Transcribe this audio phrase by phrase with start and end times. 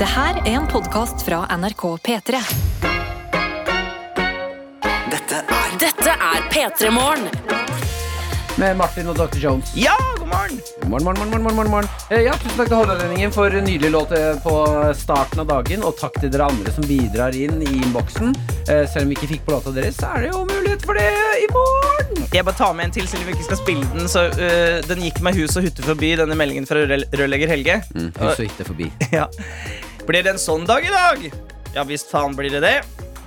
[0.00, 2.38] Det her er en podkast fra NRK P3.
[5.10, 7.26] Dette er Dette er P3 Morgen.
[8.60, 9.38] Med Martin og Dr.
[9.40, 9.70] Jones.
[9.78, 10.58] Ja, god morgen!
[10.90, 11.88] Morgen, morgen, morgen, morgen, morgen, morgen.
[12.12, 14.54] Eh, Ja, Tusen takk til Hordalendingen for en nydelig låt eh, på
[14.98, 15.84] starten av dagen.
[15.86, 18.34] Og takk til dere andre som bidrar inn i innboksen.
[18.68, 20.98] Eh, Selv om vi ikke fikk på låta deres, så er det jo mulighet for
[21.00, 21.08] det
[21.44, 22.24] i morgen.
[22.34, 24.08] Jeg bare tar med en til siden vi ikke skal spille den.
[24.12, 27.80] Så øh, Den gikk meg hus og hutte forbi, denne meldingen fra rør- rørlegger Helge.
[27.94, 28.90] Mm, Hus og hytte forbi.
[29.14, 29.28] Ja.
[30.10, 31.20] Blir det en sånn dag i dag?
[31.70, 32.78] Ja visst faen blir det det.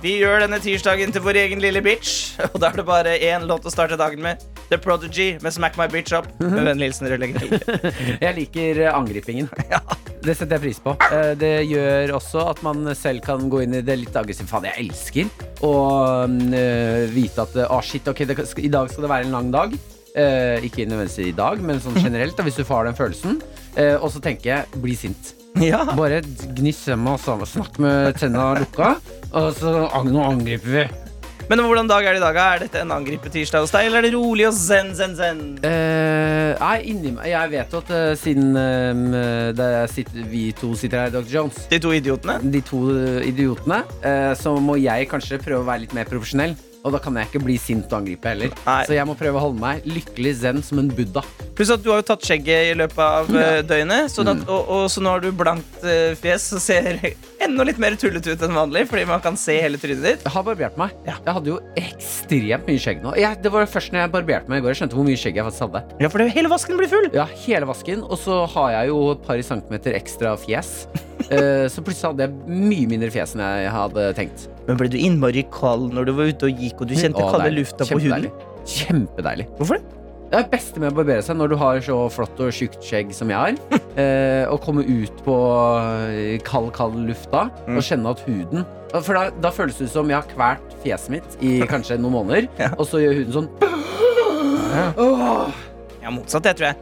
[0.02, 2.34] Vi gjør denne tirsdagen til vår egen lille bitch.
[2.50, 4.42] Og da er det bare én låt å starte dagen med.
[4.68, 6.26] The Prodigy med Smack My Bitch Up.
[6.42, 7.08] Med vennlig hilsen
[8.26, 9.48] Jeg liker angripingen.
[9.48, 10.02] angripingen.
[10.26, 10.92] Det setter jeg pris på.
[11.08, 14.50] Eh, Det gjør også at man selv kan gå inn i det litt aggressivt.
[14.52, 15.72] Faen, jeg elsker å
[16.28, 19.48] mm, eh, vite at Å, shit, ok, det, i dag skal det være en lang
[19.56, 19.72] dag.
[20.12, 23.40] Eh, ikke nødvendigvis i dag, men sånn generelt, hvis du får den følelsen.
[23.72, 25.32] Eh, og så tenker jeg bli sint.
[25.62, 25.84] Ja.
[25.94, 26.20] Bare
[26.56, 28.96] gniss hjemme og snakk med tenna lukka,
[29.30, 30.84] og så nå angriper vi.
[31.44, 32.38] Men hvordan dag er det i dag?
[32.40, 35.42] Er dette en angripetirsdag hos deg, eller er det rolig og zen, zen, zen?
[35.60, 40.72] Uh, nei, inni meg Jeg vet jo at uh, siden eh, det sitter, vi to
[40.78, 41.28] sitter her, Dr.
[41.28, 42.38] Jones De to idiotene?
[42.54, 42.80] de to
[43.28, 46.56] idiotene, eh, så må jeg kanskje prøve å være litt mer profesjonell.
[46.84, 48.52] Og da kan jeg ikke bli sint og angripe heller.
[48.66, 48.80] Nei.
[48.84, 51.22] Så jeg må prøve å holde meg lykkelig zen som en buddha.
[51.56, 53.46] Pluss at du har jo tatt skjegget i løpet av ja.
[53.64, 54.12] døgnet.
[54.12, 57.00] så at, og, og så nå har du blankt eh, fjes og ser
[57.46, 58.84] enda litt mer tullete ut enn vanlig.
[58.90, 60.24] Fordi man kan se hele trynet ditt.
[60.26, 60.94] Jeg har barbert meg.
[61.08, 61.16] Ja.
[61.24, 63.14] Jeg hadde jo ekstremt mye skjegg nå.
[63.20, 65.40] Jeg, det var først når jeg barberte meg i går, jeg skjønte hvor mye skjegg
[65.40, 65.82] jeg faktisk hadde.
[66.04, 67.08] Ja, for det, hele vasken blir full.
[67.16, 68.04] Ja, hele vasken.
[68.04, 70.72] Og så har jeg jo et par centimeter ekstra fjes.
[71.30, 74.48] uh, så plutselig hadde jeg mye mindre fjes enn jeg hadde tenkt.
[74.68, 77.52] Men ble du innmari kald når du var ute og gikk og du kjente kalde
[77.58, 78.32] lufta på huden?
[78.64, 79.50] Kjempedeilig.
[79.58, 80.03] Hvorfor det?
[80.34, 82.82] Det er det beste med å barbere seg når du har så flott og tjukt
[82.82, 83.58] skjegg som jeg har.
[83.94, 85.34] Eh, å komme ut på
[86.10, 87.76] eh, kald, kald lufta Mm.
[87.78, 88.64] og kjenne at huden
[89.04, 92.48] For da, da føles det som jeg har kvalt fjeset mitt i kanskje noen måneder,
[92.58, 92.72] Ja.
[92.74, 93.48] og så gjør huden sånn
[94.98, 95.54] Åh.
[96.02, 96.76] Ja, motsatt, det tror jeg.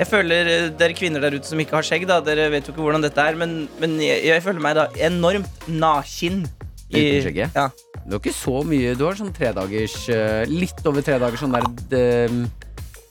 [0.00, 2.72] Jeg føler eh, Dere kvinner der ute som ikke har skjegg, da Dere vet jo
[2.72, 6.46] ikke hvordan dette er, men, men jeg, jeg føler meg da enormt nakin.
[6.88, 7.52] Uten skjegget?
[7.60, 7.68] Ja.
[8.06, 8.96] Du har ikke så mye.
[8.98, 12.34] Du har sånn tredagers eh, Litt over tre dager sånn der eh,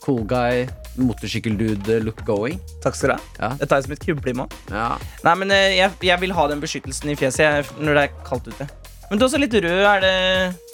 [0.04, 0.66] cool guy,
[1.00, 2.58] motorsykkeldude look going.
[2.84, 3.20] Takk skal du ha.
[3.38, 3.50] Ja.
[3.60, 4.56] Det tar jeg som et kompliment.
[4.72, 4.90] Ja.
[5.24, 8.50] Nei, men eh, jeg, jeg vil ha den beskyttelsen i fjeset når det er kaldt
[8.52, 8.68] ute.
[9.08, 9.80] Men du er også litt rød.
[9.84, 10.12] Er det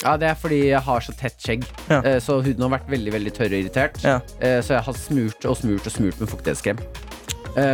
[0.03, 1.65] ja, det er fordi jeg har så tett skjegg.
[1.91, 1.99] Ja.
[2.23, 3.99] Så huden har vært veldig veldig tørr og irritert.
[3.99, 4.19] Ja.
[4.63, 6.79] Så jeg har smurt og smurt og smurt med fuktighetskrem.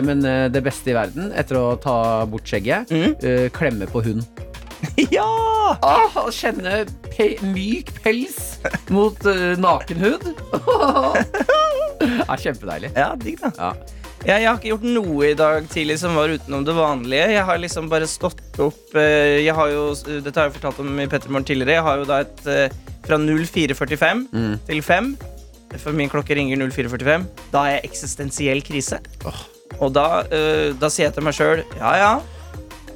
[0.08, 1.98] Men det beste i verden, etter å ta
[2.32, 4.26] bort skjegget, eh, klemme på hunden.
[5.16, 5.26] Ja!
[5.82, 8.38] Åh, å kjenne pe myk pels
[8.94, 10.24] mot eh, nakenhud.
[12.28, 12.92] ja, kjempedeilig.
[12.96, 13.52] Ja, digg, da.
[13.60, 13.72] Ja.
[14.26, 17.28] Jeg, jeg har ikke gjort noe i dag tidlig som var utenom det vanlige.
[17.36, 19.84] Jeg har liksom bare stått opp eh, Jeg har jo,
[20.26, 21.76] Dette har jeg fortalt om i Pettermorgen tidligere.
[21.78, 24.56] Jeg har jo da et eh, fra 04.45 Mm.
[24.66, 25.12] til 5.
[25.82, 27.28] For min klokke ringer 04.45.
[27.54, 28.98] Da er jeg eksistensiell krise.
[29.30, 29.44] Åh.
[29.84, 32.12] Og da, eh, da sier jeg til meg sjøl ja, ja.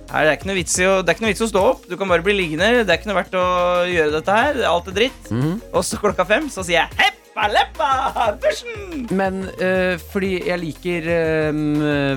[0.09, 1.85] Her, det, er å, det er ikke noe vits i å stå opp.
[1.89, 2.81] Du kan bare bli liggende.
[2.81, 3.45] Det er ikke noe verdt å
[3.89, 4.61] gjøre dette her.
[4.69, 5.31] Alt er dritt.
[5.31, 5.55] Mhm.
[5.73, 7.89] Og så klokka fem så sier jeg heppa leppa,
[8.41, 9.05] dusjen!
[9.15, 11.59] Men eh, fordi jeg liker eh,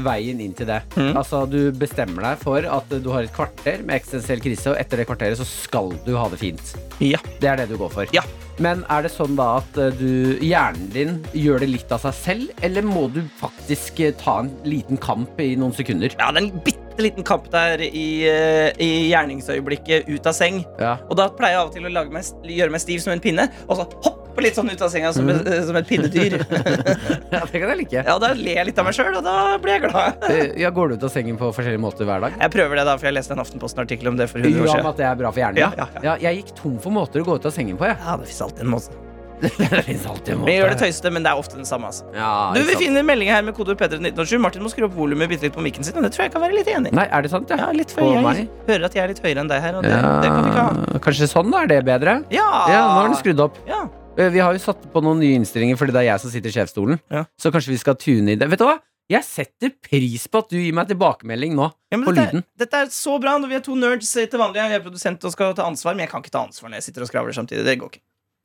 [0.03, 0.81] veien inn til det.
[0.97, 1.13] Mm.
[1.21, 5.03] Altså, Du bestemmer deg for at du har et kvarter med eksistensiell krise, og etter
[5.03, 6.75] det kvarteret så skal du ha det fint.
[7.05, 7.21] Ja.
[7.43, 8.17] Det er det du går for.
[8.17, 8.25] Ja.
[8.63, 12.17] Men er det sånn da at eh, du, hjernen din gjør det litt av seg
[12.19, 16.13] selv, eller må du faktisk eh, ta en liten kamp i noen sekunder?
[16.19, 20.65] Ja, det er en bitte liten kamp der i, eh, i gjerningsøyeblikket ut av seng.
[20.81, 20.97] Ja.
[21.11, 23.49] Og da pleier jeg av og til å meg, gjøre meg stiv som en pinne,
[23.69, 26.39] og så hoppe litt sånn ut av senga som, et- som et pinnedyr.
[27.35, 28.05] ja, det kan jeg like.
[28.07, 30.25] ja, Da ler jeg litt av meg sjøl, og da blir jeg glad.
[30.31, 32.33] Eh, Ja, Går du ut av sengen på forskjellige måter hver dag?
[32.41, 34.79] Jeg prøver det, da, for jeg leste en Aftenposten-artikkel om det for 100 Ja, år
[34.81, 35.61] om Ja, at det er bra for hjernen?
[35.61, 36.17] Ja, ja, ja.
[36.31, 37.85] Jeg gikk tom for måter å gå ut av sengen på.
[37.91, 37.99] Jeg.
[38.07, 38.97] Ja, det fins alltid en måte.
[39.59, 41.89] det finnes alltid en Vi gjør det tøyste, men det er ofte den samme.
[41.91, 42.05] altså.
[42.15, 42.83] Ja, Du, vil Vi sant.
[42.85, 44.39] finner melding her med kodeord P31987.
[44.45, 46.45] Martin må skru opp volumet bitte litt på mikken sin, og det tror jeg kan
[46.45, 46.97] være litt enig i.
[46.97, 47.51] Nei, er det sant?
[47.51, 48.45] Ja, litt for På jeg meg?
[48.69, 50.69] hører at jeg er litt høyere enn deg her, og det, det kan vi ikke
[50.69, 51.03] ha.
[51.09, 51.65] Kanskje sånn, da?
[51.67, 52.17] Er det bedre?
[52.31, 53.59] Ja, Ja, nå er den skrudd opp.
[53.69, 53.83] Ja.
[54.17, 56.53] Eh, Vi har jo satt på noen nye innstillinger fordi det er jeg som sitter
[56.53, 57.01] i sjefsstolen.
[57.11, 57.25] Ja.
[57.41, 58.49] Så kanskje vi skal tune i det.
[58.53, 58.79] Vet du hva?
[59.11, 61.67] Jeg setter pris på at du gir meg tilbakemelding nå.
[61.91, 62.45] Ja, men På dette, lyden.
[62.57, 64.61] dette er så bra når vi er to nerds til vanlig.
[64.63, 66.87] Jeg er produsent og skal ta ansvar, men jeg kan ikke ta ansvar når jeg
[66.87, 67.65] sitter og skravler samtidig.
[67.67, 68.01] Det går ikke.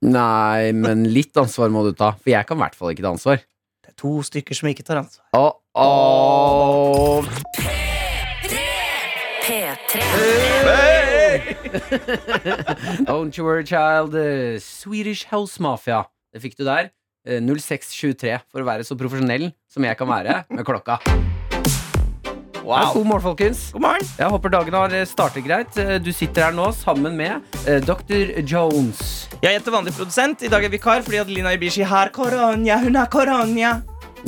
[0.06, 2.12] Nei, men litt ansvar må du ta.
[2.22, 3.42] For jeg kan i hvert fall ikke ta ansvar.
[3.82, 5.26] Det er to stykker som ikke tar ansvar.
[5.34, 7.26] Åh, oh.
[9.48, 10.04] P3.
[13.08, 14.14] Don't you worry, child.
[14.14, 16.06] Eh, Swedish House Mafia.
[16.34, 16.92] Det fikk du der.
[17.26, 21.02] Eh, 0623, for å være så profesjonell som jeg kan være med klokka.
[22.68, 22.94] Wow.
[22.94, 23.60] God morgen, folkens.
[23.72, 24.08] God morgen.
[24.20, 25.78] Jeg håper dagen har startet greit.
[25.80, 28.42] Eh, Du sitter her nå sammen med eh, Dr.
[28.44, 29.30] Jones.
[29.40, 30.44] Jeg heter vanlig produsent.
[30.44, 32.76] I dag er vikar fordi Adelina Ibishi har korona.
[32.84, 33.78] Hun har korona.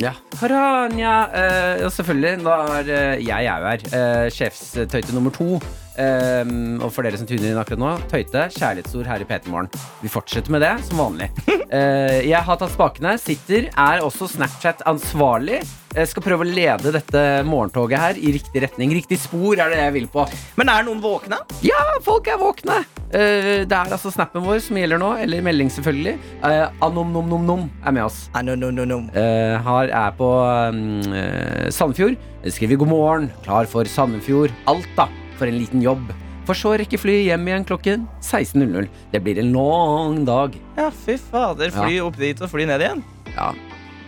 [0.00, 0.14] Ja.
[0.40, 1.12] Karanja.
[1.36, 4.32] Eh, og selvfølgelig, da er eh, jeg er jo her.
[4.32, 5.60] Sjefstøyte nummer to.
[6.00, 9.68] Eh, og for dere som tuner inn akkurat nå, tøyte, kjærlighetsord her i P3 Morgen.
[10.00, 11.28] Vi fortsetter med det som vanlig.
[11.70, 15.60] Uh, jeg har tatt spakene, sitter, er også Snapchat-ansvarlig.
[15.90, 18.94] Jeg skal prøve å lede dette morgentoget her i riktig retning.
[18.94, 20.24] Riktig spor er det jeg vil på.
[20.60, 21.40] Men er noen våkne?
[21.66, 22.80] Ja, folk er våkne!
[23.10, 26.16] Uh, det er altså snappen vår som gjelder nå, eller melding selvfølgelig.
[26.44, 28.22] Uh, Anom-nom-nom-nom er med oss.
[28.40, 29.02] No, no, no, no.
[29.12, 30.28] Eh, er på
[30.72, 31.02] um,
[31.74, 32.16] Sandefjord.
[32.46, 34.54] Skriver god morgen, klar for Sandefjord.
[34.70, 36.12] Alta for en liten jobb.
[36.48, 38.88] For så rekke flyet hjem igjen klokken 16.00.
[39.12, 40.56] Det blir en lang dag.
[40.78, 41.70] Ja, fy fader.
[41.74, 43.04] Fly opp dit og fly ned igjen.
[43.34, 43.52] Ja,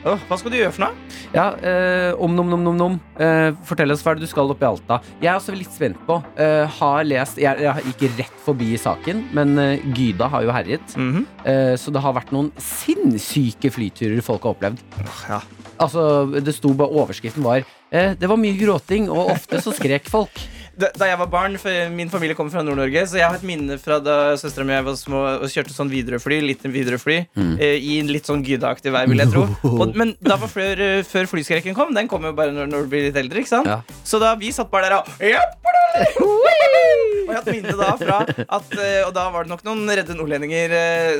[0.02, 1.18] Oh, hva skal du gjøre for noe?
[1.30, 2.94] ja eh, om nom nom nom nom.
[3.22, 4.96] Eh, fortell oss hva du skal opp i Alta.
[5.22, 6.16] Jeg er også litt spent på.
[6.42, 10.96] eh, har lest Jeg, jeg gikk rett forbi saken, men eh, Gyda har jo herjet.
[10.98, 11.22] Mhm.
[11.46, 14.82] Eh, så det har vært noen sinnssyke flyturer folk har opplevd.
[15.30, 15.38] Ja.
[15.78, 16.02] Altså,
[16.34, 20.34] det sto bare Overskriften var eh, Det var mye gråting, og ofte så skrek folk.
[20.72, 23.76] Da, jeg var barn, for min familie kommer fra Nord-Norge, så jeg har et minne
[23.80, 27.18] fra da søstera mi og jeg var små og kjørte sånn Widerøe-fly, litt Widerøe-fly,
[27.58, 29.44] eh, i en litt sånn Gyda-aktig vei, vil jeg tro.
[29.82, 32.86] Og, men da var før, eh, før flyskrekken kom, den kom jo bare når, når
[32.86, 33.68] du blir litt eldre, ikke sant?
[33.68, 33.82] Ja.
[34.06, 35.10] Så da vi satt bare der og
[37.22, 39.84] Og jeg har hatt minne da fra at eh, Og da var det nok noen
[39.92, 40.72] redde nordlendinger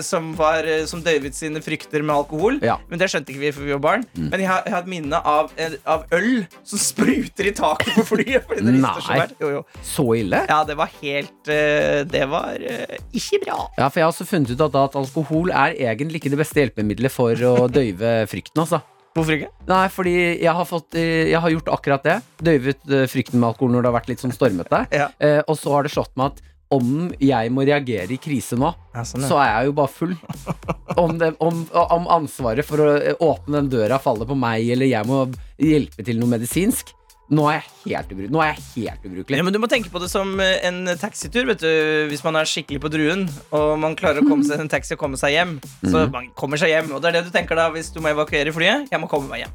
[0.04, 2.58] som, var, som døyvet sine frykter med alkohol.
[2.64, 2.78] Ja.
[2.90, 4.06] Men det skjønte ikke vi for vi var barn.
[4.16, 5.52] Men jeg har, jeg har et minne av,
[5.84, 8.48] av øl som spruter i taket på flyet.
[8.48, 9.36] Fordi det rister så fælt.
[9.42, 9.62] Jo, jo.
[9.82, 10.44] Så ille?
[10.48, 13.58] Ja, det var helt eh, Det var eh, ikke bra.
[13.78, 16.62] Ja, for jeg har også funnet ut at, at alkohol er egentlig ikke det beste
[16.62, 18.62] hjelpemiddelet for å døyve frykten.
[18.64, 19.50] altså Hvorfor ikke?
[19.68, 22.14] Nei, fordi jeg har, fått, eh, jeg har gjort akkurat det.
[22.40, 24.86] Døyvet frykten med alkohol når det har vært litt sånn stormete.
[25.02, 25.10] Ja.
[25.20, 28.70] Eh, og så har det slått meg at om jeg må reagere i krise nå,
[28.94, 30.14] Ja, sånn, så er jeg jo bare full.
[31.02, 32.88] Om, det, om, om ansvaret for å
[33.24, 35.22] åpne den døra faller på meg, eller jeg må
[35.60, 36.90] hjelpe til noe medisinsk,
[37.32, 39.38] nå er jeg helt, ubru nå er jeg helt ubrukelig.
[39.40, 41.46] Ja, men Du må tenke på det som eh, en taxitur.
[41.48, 41.70] vet du
[42.10, 43.24] Hvis man er skikkelig på druen,
[43.56, 45.54] og man klarer å komme seg en taxi og komme seg hjem.
[45.88, 48.12] Så man kommer seg hjem Og det er det du tenker da hvis du må
[48.12, 48.90] evakuere flyet.
[48.92, 49.54] Jeg må komme meg hjem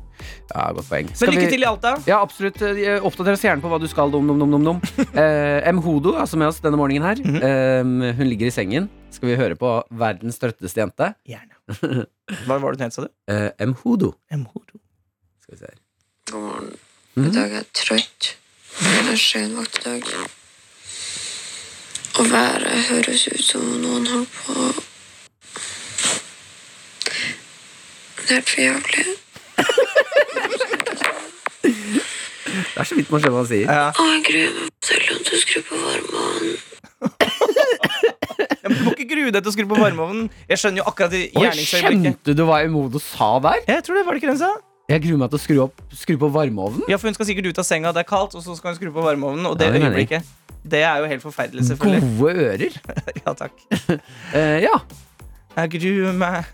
[0.50, 1.12] Ja, godt poeng.
[1.22, 1.94] Men lykke til i Alta.
[2.10, 2.60] Ja, absolutt.
[2.66, 4.10] Eh, Oppdater oss gjerne på hva du skal.
[4.12, 4.82] Dum, dum, dum, dum, dum.
[5.22, 5.80] Eh, M.
[5.86, 7.22] Hodo er altså med oss denne morgenen her.
[7.22, 7.84] eh,
[8.18, 8.90] hun ligger i sengen.
[9.14, 11.12] Skal vi høre på verdens trøtteste jente?
[11.30, 11.56] Gjerne.
[12.48, 13.12] Hva var det hun het, sa du?
[13.32, 13.78] Eh, M.
[13.86, 14.16] Hodo.
[14.34, 14.82] M-Hodo.
[15.46, 15.80] Skal vi se her.
[16.34, 16.76] God morgen.
[17.18, 18.26] I dag er jeg trøtt.
[18.78, 20.04] Det er sen vaktdag.
[22.20, 24.54] Og været høres ut som noen holder på
[28.28, 29.06] Det er for jævlig.
[32.46, 33.66] Det er så vidt man skjønner hva han sier.
[33.66, 33.90] Ja.
[33.90, 36.56] Å, jeg gruer meg selv om du skrur på varmeovnen.
[38.68, 40.30] Du må ikke grue deg til å skru på varmeovnen.
[40.52, 42.04] Jeg skjønner jo akkurat i Oi, gjerningsøyeblikket.
[42.06, 42.78] Skjønte du hva M.
[42.78, 43.64] Hodo sa der?
[43.74, 44.54] Jeg tror det var det ikke den sa.
[44.88, 46.86] Jeg gruer meg til å skru, opp, skru på varmeovnen.
[46.88, 48.78] Ja, for Hun skal sikkert ut av senga, det er kaldt, og så skal hun
[48.78, 49.44] skru på varmeovnen.
[49.50, 50.30] Og Ja, det det øyeblikket
[50.64, 52.08] Det er jo helt forferdelig, selvfølgelig.
[52.22, 52.78] Gode ører.
[53.26, 53.52] Ja, takk.
[53.92, 54.78] uh, ja.
[55.58, 56.48] Jeg gruer meg.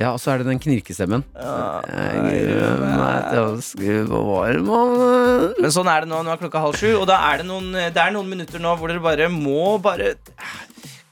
[0.00, 1.22] ja, og så er det den knirkestemmen.
[1.38, 5.54] Ja, Jeg gruer meg til å skru på varmeovnen.
[5.62, 6.24] Men sånn er det nå.
[6.26, 8.74] Nå er klokka halv sju, og da er det noen, det er noen minutter nå
[8.80, 10.16] hvor dere bare må bare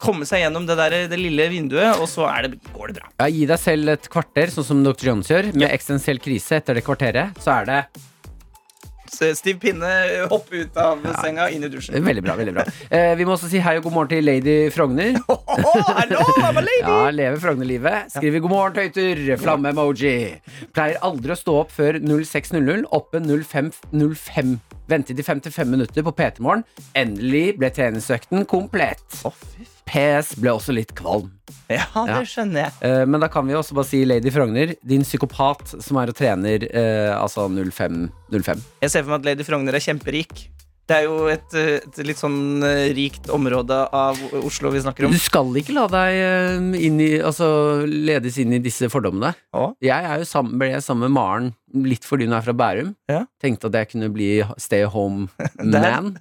[0.04, 3.12] komme seg gjennom det, der, det lille vinduet, og så er det, går det bra.
[3.25, 5.11] Ja, gi deg selv et kvarter, sånn som Dr.
[5.11, 5.52] Jones gjør.
[5.56, 7.84] Med eksistensiell krise etter det kvarteret, så er det
[9.14, 9.90] Stiv pinne,
[10.30, 11.96] hoppe ut av senga, inn i dusjen.
[12.04, 12.34] veldig bra.
[12.38, 15.18] veldig bra eh, Vi må også si hei og god morgen til Lady Frogner.
[15.28, 15.90] Oh,
[16.42, 16.80] I'm a lady!
[16.82, 18.11] Ja, Leve Frogner-livet.
[18.16, 19.37] Skriver 'god morgen, tøyter'.
[19.38, 20.14] Flamme-emoji.
[20.75, 22.88] Pleier aldri å stå opp før 06.00.
[22.94, 24.56] Oppe 05.05.
[24.90, 26.64] Ventet i 55 minutter på PT-morgen.
[26.99, 29.04] Endelig ble treningsøkten komplett.
[29.25, 31.31] Å, fy PS ble også litt kvalm.
[31.71, 32.75] Ja, det skjønner jeg.
[32.85, 36.19] Eh, men da kan vi også bare si Lady Frogner, din psykopat som er og
[36.19, 38.09] trener eh, altså 05.
[38.33, 38.64] 05.
[38.85, 40.49] Jeg ser for meg at Lady Frogner er kjemperik.
[40.85, 45.14] Det er jo et, et litt sånn eh, rikt område av Oslo vi snakker om.
[45.17, 47.47] Du skal ikke la deg eh, inn i, altså,
[47.88, 49.31] ledes inn i disse fordommene.
[49.57, 49.71] Ja.
[49.85, 51.49] Jeg er jo sammen, ble sammen med Maren
[51.88, 52.93] litt fordi hun er fra Bærum.
[53.09, 53.23] Ja.
[53.41, 54.29] Tenkte at jeg kunne bli
[54.61, 55.31] stay home
[55.64, 56.19] man.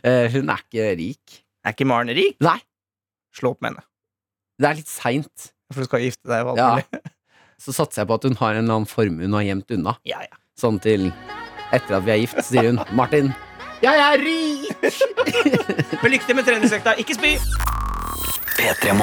[0.00, 1.38] Eh, hun er ikke rik.
[1.64, 2.36] Er ikke Maren rik?
[2.44, 2.58] Nei,
[3.36, 3.84] Slå opp med henne.
[4.60, 5.50] det er litt seint.
[5.70, 7.00] For du skal gifte deg og alt Ja.
[7.60, 9.92] Så satser jeg på at hun har en eller annen formue hun har gjemt unna.
[10.08, 10.38] Ja, ja.
[10.58, 11.10] Sånn til
[11.76, 12.80] etter at vi er gift, sier hun.
[12.98, 13.28] Martin,
[13.84, 14.72] jeg er rik!
[16.10, 16.96] Lykke til med treningsøkta.
[17.04, 17.36] Ikke spy!
[18.56, 18.96] P3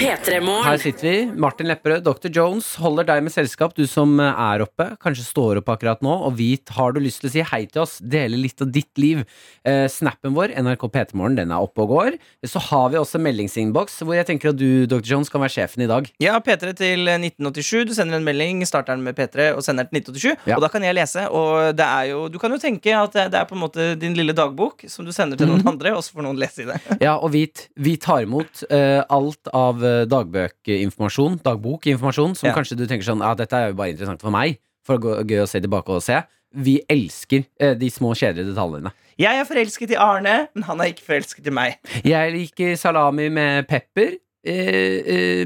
[0.00, 0.78] Her Morgen.
[0.80, 1.26] sitter vi.
[1.36, 2.30] Martin Lepperød, Dr.
[2.32, 6.34] Jones holder deg med selskap, du som er oppe, kanskje står opp akkurat nå, og
[6.38, 9.22] vit, har du lyst til å si hei til oss, dele litt av ditt liv.
[9.62, 12.18] Eh, snappen vår, NRK P3morgen, den er oppe og går.
[12.48, 15.04] Så har vi også meldingsinnboks, hvor jeg tenker at du, Dr.
[15.12, 16.10] Jones, kan være sjefen i dag.
[16.24, 17.86] Ja, P3 til 1987.
[17.92, 20.48] Du sender en melding, starter den med P3 og sender den til 1987.
[20.50, 20.58] Ja.
[20.58, 21.28] Og da kan jeg lese.
[21.28, 24.18] Og det er jo, du kan jo tenke at det er på en måte din
[24.18, 26.68] lille dagbok som du sender til noen noen andre, og så får noen lese i
[26.68, 26.78] det.
[27.02, 32.54] Ja, og vit, vi tar imot uh, alt av eh, dagbøkinformasjon, dagbokinformasjon, som Ja.
[32.56, 35.16] kanskje du tenker sånn, ja, dette er jo bare interessant for meg, for å gå,
[35.26, 36.22] gøy å se tilbake og se.
[36.52, 38.90] Vi elsker eh, de små kjedelige detaljene.
[39.20, 41.76] Jeg er forelsket i Arne, men han er ikke forelsket i meg.
[42.02, 45.44] Jeg liker salami med pepper eh, eh,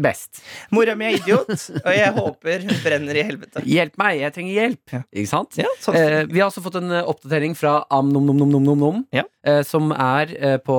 [0.00, 0.40] best.
[0.72, 1.50] Mora mi er idiot,
[1.84, 3.60] og jeg håper hun brenner i helvete.
[3.68, 4.94] Hjelp meg, jeg trenger hjelp.
[4.96, 5.02] Ja.
[5.12, 5.58] Ikke sant?
[5.60, 5.98] Ja, sånn.
[6.00, 9.24] Eh, vi har også fått en eh, oppdatering fra Amnomnomnomnomnom, Ja.
[9.44, 10.78] eh, som er eh, på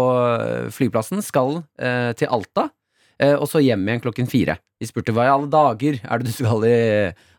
[0.74, 2.78] flyplassen, skal eh, til Alta, eh,
[3.22, 4.58] og så hjem igjen klokken fire.
[4.82, 6.78] Vi spurte hva i alle dager er det du skal i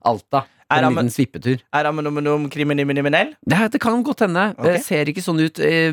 [0.06, 0.44] Alta?
[0.72, 1.60] Er En liten svippetur.
[1.74, 3.34] Er Amenomenom kriminell?
[3.44, 4.48] Det, det kan godt hende.
[4.56, 4.76] Okay.
[4.76, 5.60] Det ser ikke sånn ut.
[5.62, 5.92] Eh,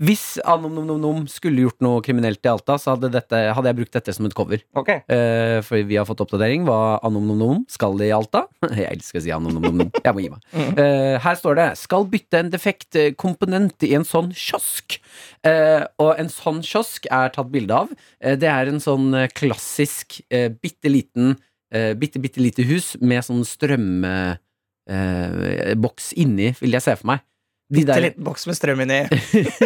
[0.00, 4.14] hvis Anomnomnomnom skulle gjort noe kriminelt i Alta, så hadde, dette, hadde jeg brukt dette
[4.16, 4.62] som et cover.
[4.78, 5.02] Okay.
[5.10, 8.46] Eh, for vi har fått oppdatering hva Anomnomnom skal i Alta.
[8.80, 9.90] Jeg elsker å si Anomnomnom.
[9.98, 10.46] Jeg må gi meg.
[10.80, 14.98] Eh, her står det 'Skal bytte en defekt komponent i en sånn kiosk'.
[15.46, 17.92] Eh, og en sånn kiosk er tatt bilde av.
[18.20, 21.36] Det er en sånn klassisk eh, bitte liten
[21.74, 24.36] eh, Bitte, bitte lite hus med sånn strømboks
[26.12, 27.20] eh, inni, vil jeg se for meg.
[27.70, 28.96] De Bitte liten boks med strøm inni.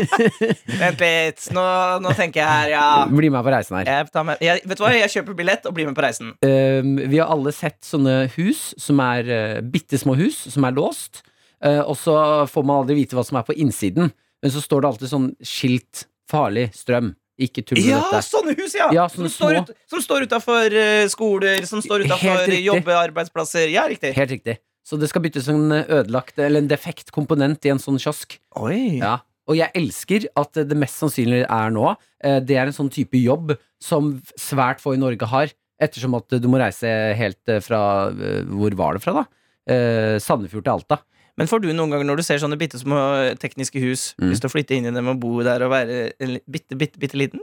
[0.82, 1.46] Vent litt.
[1.56, 1.62] Nå,
[2.04, 2.88] nå tenker jeg her, ja.
[3.08, 3.88] Bli med på reisen her.
[3.88, 6.34] Jeg med, jeg, vet du hva, jeg kjøper billett og blir med på reisen.
[6.44, 10.76] Um, vi har alle sett sånne hus som er uh, bitte små hus, som er
[10.76, 11.22] låst.
[11.64, 12.18] Uh, og så
[12.52, 14.12] får man aldri vite hva som er på innsiden.
[14.44, 17.14] Men så står det alltid sånn skilt 'farlig strøm'.
[17.40, 18.22] Ikke tull med Ja, dette.
[18.28, 18.88] sånne hus, ja!
[18.94, 23.68] Ja, som, står ut, som står utafor eh, skoler, som står utafor jobbearbeidsplasser.
[23.74, 24.12] Ja, riktig.
[24.14, 24.58] Helt riktig.
[24.86, 28.36] Så det skal byttes en ødelagt eller en defekt komponent i en sånn kiosk.
[28.60, 29.00] Oi.
[29.00, 29.16] Ja.
[29.50, 33.18] Og jeg elsker at det mest sannsynlig er nå, eh, det er en sånn type
[33.20, 35.50] jobb som svært få i Norge har,
[35.82, 36.86] ettersom at du må reise
[37.18, 39.24] helt eh, fra eh, Hvor var det fra, da?
[39.74, 41.00] Eh, Sandefjord til Alta.
[41.36, 42.98] Men får du noen ganger når du ser sånne bitte små
[43.42, 44.30] tekniske hus, Mm.
[44.30, 46.98] lyst til å flytte inn i dem og bo der og være en bitte, bitte,
[47.02, 47.40] bitte liten?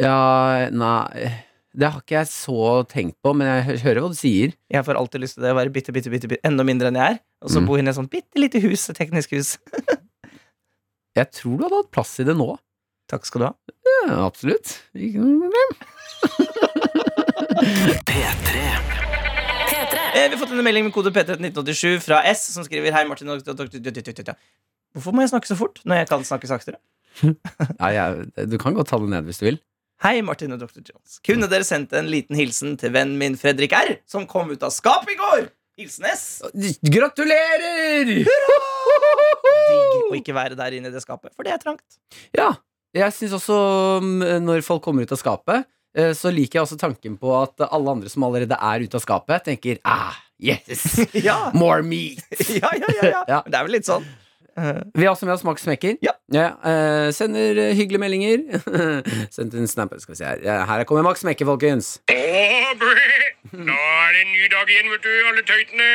[0.00, 1.44] Ja, nei
[1.74, 4.52] Det har ikke jeg så tenkt på, men jeg hører hva du sier.
[4.68, 6.96] Jeg får alltid lyst til det å være bitte, bitte, bitte, bitte enda mindre enn
[6.98, 7.20] jeg er.
[7.42, 7.66] Og så Mm.
[7.66, 9.56] bo inn i et sånt bitte lite hus, et teknisk hus.
[11.16, 12.58] Jeg tror du hadde hatt plass i det nå.
[13.08, 13.54] Takk skal du ha.
[14.08, 14.80] Ja, absolutt.
[14.94, 15.70] Ikke noe problem.
[18.06, 18.79] P3.
[20.10, 23.30] Eh, vi har fått en melding med kode P31987 fra S, som skriver Hei, Martin.
[23.30, 26.80] Hvorfor må jeg snakke så fort når jeg kan snakke saktere?
[27.82, 28.06] Ja, ja,
[28.48, 29.60] du kan godt ta det ned hvis du vil.
[30.02, 30.80] Hei, Martin og Dr.
[30.80, 31.20] Jones.
[31.26, 34.72] Kunne dere sendt en liten hilsen til vennen min Fredrik R, som kom ut av
[34.74, 35.50] skapet i går?
[35.78, 36.24] Hilsen S.
[36.90, 38.10] Gratulerer!
[39.70, 41.86] Digg å ikke være der inne i det skapet, for det er trangt.
[42.34, 42.54] Ja.
[42.96, 43.56] Jeg syns også
[44.02, 45.68] mm, når folk kommer ut av skapet,
[46.14, 49.44] så liker jeg også tanken på at alle andre som allerede er ute av skapet,
[49.48, 50.84] tenker ah, yes!
[51.28, 52.22] Ja, More meat!
[52.60, 53.22] ja, ja, ja, ja.
[53.34, 53.40] Ja.
[53.46, 54.06] Det er vel litt sånn.
[54.58, 55.96] Eh, Vi har også med oss Max Mekker.
[56.04, 56.14] Ja.
[56.34, 58.42] eh, sender eh, hyggelige meldinger.
[59.34, 59.92] Sendt en snap.
[60.02, 60.42] Skal vi se her.
[60.46, 61.96] Ja, Her kommer Max Mekker, folkens.
[62.06, 62.94] Brø.
[63.50, 65.88] Da er det en ny dag igjen, vet du, alle tøytene.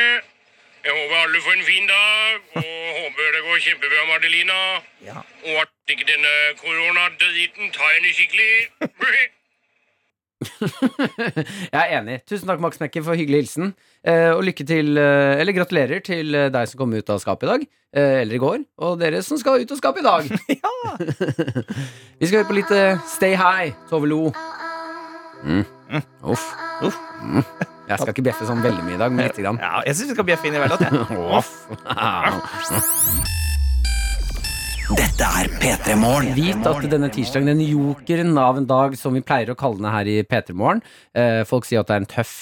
[0.86, 2.66] Jeg håper alle får en fin dag, og
[3.00, 4.58] håper det går kjempebra med Adelina.
[5.02, 5.22] Ja.
[5.48, 9.32] Og at ikke denne koronadriten tar henne skikkelig.
[11.72, 12.18] Jeg er enig.
[12.28, 13.72] Tusen takk, Max Mekker, for hyggelig hilsen.
[14.04, 17.46] Eh, og lykke til, eh, eller gratulerer til eh, deg som kom ut av skapet
[17.46, 17.66] i dag.
[17.96, 18.58] Eh, eller i går.
[18.84, 20.22] Og dere som skal ut av skapet i dag.
[22.20, 24.22] Vi skal høre på litt eh, Stay High, Tove Lo.
[25.46, 25.64] Mm.
[26.26, 26.44] Uff.
[26.84, 27.00] Uff.
[27.22, 27.42] Mm.
[27.86, 29.60] Jeg skal ikke bjeffe sånn veldig mye i dag, men lite grann.
[29.62, 30.56] Ja, jeg syns vi skal bjeffe inn
[34.94, 36.28] Dette er P3 Morgen.
[36.36, 39.88] Vit at denne tirsdagen, den jokeren av en dag som vi pleier å kalle den
[39.90, 42.34] her i P3 Morgen eh, Folk sier at det er en tøff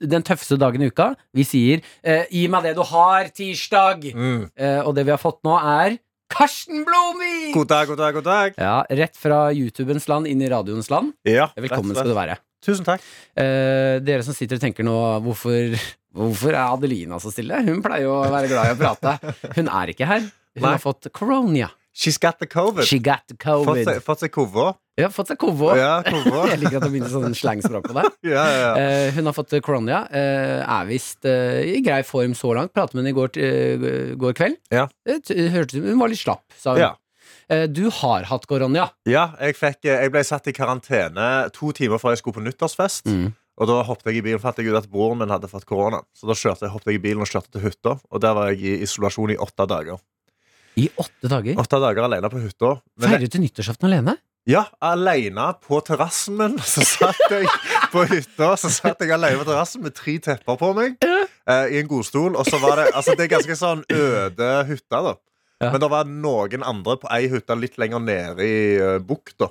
[0.00, 1.10] den tøffeste dagen i uka.
[1.36, 4.06] Vi sier eh, 'gi meg det du har, tirsdag'.
[4.08, 5.98] Eh, og det vi har fått nå, er
[6.32, 7.50] Karsten Blomvik!
[7.52, 8.56] God dag, god dag, god dag.
[8.56, 11.12] Ja, Rett fra YouTubens land inn i radioens land.
[11.28, 12.38] Ja, Velkommen skal du være.
[12.64, 13.04] Tusen takk.
[13.36, 15.76] Eh, dere som sitter og tenker nå hvorfor,
[16.16, 17.60] hvorfor er Adelina så stille?
[17.68, 19.18] Hun pleier jo å være glad i å prate.
[19.58, 20.24] Hun er ikke her.
[20.56, 20.72] Hun Nei.
[20.78, 21.68] har fått corona.
[21.92, 22.84] She's got the covid.
[22.86, 23.88] She got the covid.
[24.06, 24.68] fått seg kova.
[25.00, 25.72] Ja, fått seg kovo.
[25.74, 26.02] Ja.
[26.52, 28.08] Jeg liker at det begynner sånn slangspråk på deg.
[28.30, 28.70] Ja, ja.
[28.78, 30.04] Eh, hun har fått koronia.
[30.12, 32.72] Uh, er visst uh, i grei form så langt.
[32.76, 34.58] Pratet med henne i går, eh, går kveld.
[34.70, 36.82] T- Hun var litt slapp, sa hun.
[36.84, 36.92] Ja.
[37.50, 38.90] Eh, Du har hatt koronia.
[39.08, 39.32] ja.
[39.40, 43.06] Jeg, fikk, eh, jeg ble satt i karantene to timer før jeg skulle på nyttårsfest.
[43.10, 43.32] Mm.
[43.60, 45.98] Og da hoppet jeg i bilen, fant jeg ut at broren min hadde fått korona.
[46.16, 47.98] Så da kjørte jeg, hoppet jeg i bilen og kjørte til hytta.
[48.12, 49.98] Og der var jeg i isolasjon i åtte dager.
[50.80, 51.60] I åtte dager.
[51.60, 52.74] Åtte dager alene på hytta.
[53.04, 54.16] Feiret du nyttårsaften alene?
[54.48, 56.58] ja, alene på terrassen min.
[56.64, 57.48] Så satt jeg
[57.92, 60.96] på hytta Så satt jeg alene på terrassen med tre tepper på meg.
[61.04, 62.38] eh, I en godstol.
[62.38, 65.16] Og så var det Altså, det er ganske sånn øde hytte, da.
[65.60, 65.74] Ja.
[65.74, 69.50] Men det var noen andre på ei hytte litt lenger nede i uh, bukta.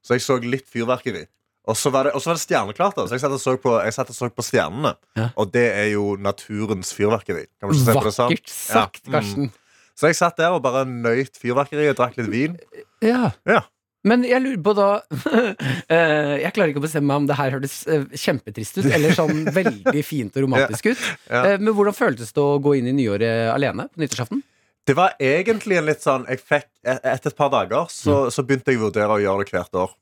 [0.00, 1.26] Så jeg så litt fyrverkeri.
[1.68, 2.96] Og så var det, var det stjerneklart.
[2.96, 4.94] da Så jeg satt og så på, og så på stjernene.
[5.18, 5.28] Ja.
[5.36, 7.44] Og det er jo naturens fyrverkeri.
[7.60, 9.12] Vakkert sagt, Ja, mm.
[9.12, 9.52] Karsten.
[9.98, 12.56] Så jeg satt der og bare nøyt fyrverkeriet og drakk litt vin.
[13.04, 13.32] Ja.
[13.48, 13.62] Ja.
[14.08, 14.86] Men jeg lurer på da
[15.92, 19.12] eh, Jeg klarer ikke å bestemme meg om det her hørtes eh, kjempetrist ut, eller
[19.16, 21.02] sånn veldig fint og romantisk ut.
[21.28, 21.42] Ja.
[21.50, 24.40] Eh, Men hvordan føltes det å gå inn i nyåret alene på nyttårsaften?
[24.88, 28.72] Det var egentlig en litt sånn jeg fikk, Etter et par dager så, så begynte
[28.72, 29.92] jeg å vurdere å gjøre det hvert år.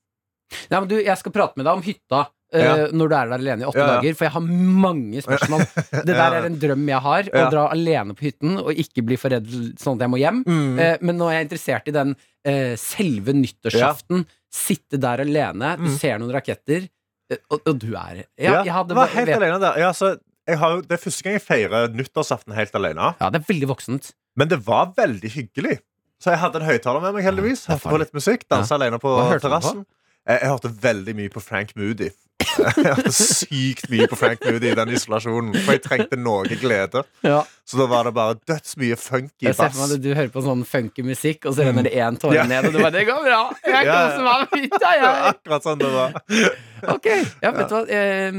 [0.70, 2.86] Nei, men du, Jeg skal prate med deg om hytta Ja.
[2.96, 3.94] når du er der alene i åtte Ja, ja.
[4.00, 4.44] dager, for jeg har
[4.86, 5.64] mange spørsmål.
[6.08, 9.18] Det der er en drøm jeg har, å dra alene på hytten og ikke bli
[9.20, 10.38] for redd sånn at jeg må hjem.
[10.48, 10.78] Mm.
[10.80, 12.14] Eh, men nå er jeg interessert i den
[12.48, 14.24] eh, selve nyttårsaften.
[14.48, 15.98] Sitte der alene, du Mm.
[16.00, 16.86] ser noen raketter,
[17.30, 19.76] eh, og, og du er Ja, jeg hadde, var helt vet- alene der.
[19.84, 20.14] Ja, så
[20.48, 23.10] jeg har det er første gang jeg feirer nyttårsaften helt alene.
[23.20, 24.14] Ja, det er veldig voksent.
[24.40, 25.80] Men det var veldig hyggelig.
[26.18, 27.66] Så jeg hadde en høyttaler med meg, heldigvis.
[27.68, 28.48] Hørte på litt musikk.
[28.48, 29.12] Dansa alene på?
[29.38, 29.84] terrassen.
[30.26, 32.08] Jeg, jeg hørte veldig mye på Frank Moody.
[32.58, 35.56] Jeg hadde sykt mye på Frank Moody i den isolasjonen.
[35.64, 37.02] For jeg trengte noe glede.
[37.26, 37.40] Ja.
[37.68, 39.96] Så da var det bare dødsmye funky Jeg ser for meg bass.
[39.98, 42.46] at du hører på sånn funky musikk, og så renner det én tåre Ja.
[42.48, 43.40] ned, og du bare 'Det går bra.
[43.66, 46.12] Jeg koser meg med hytta, jeg!' Ja, akkurat sånn det var.
[46.88, 47.06] Ok,
[47.42, 48.32] ja, vet du hva eh,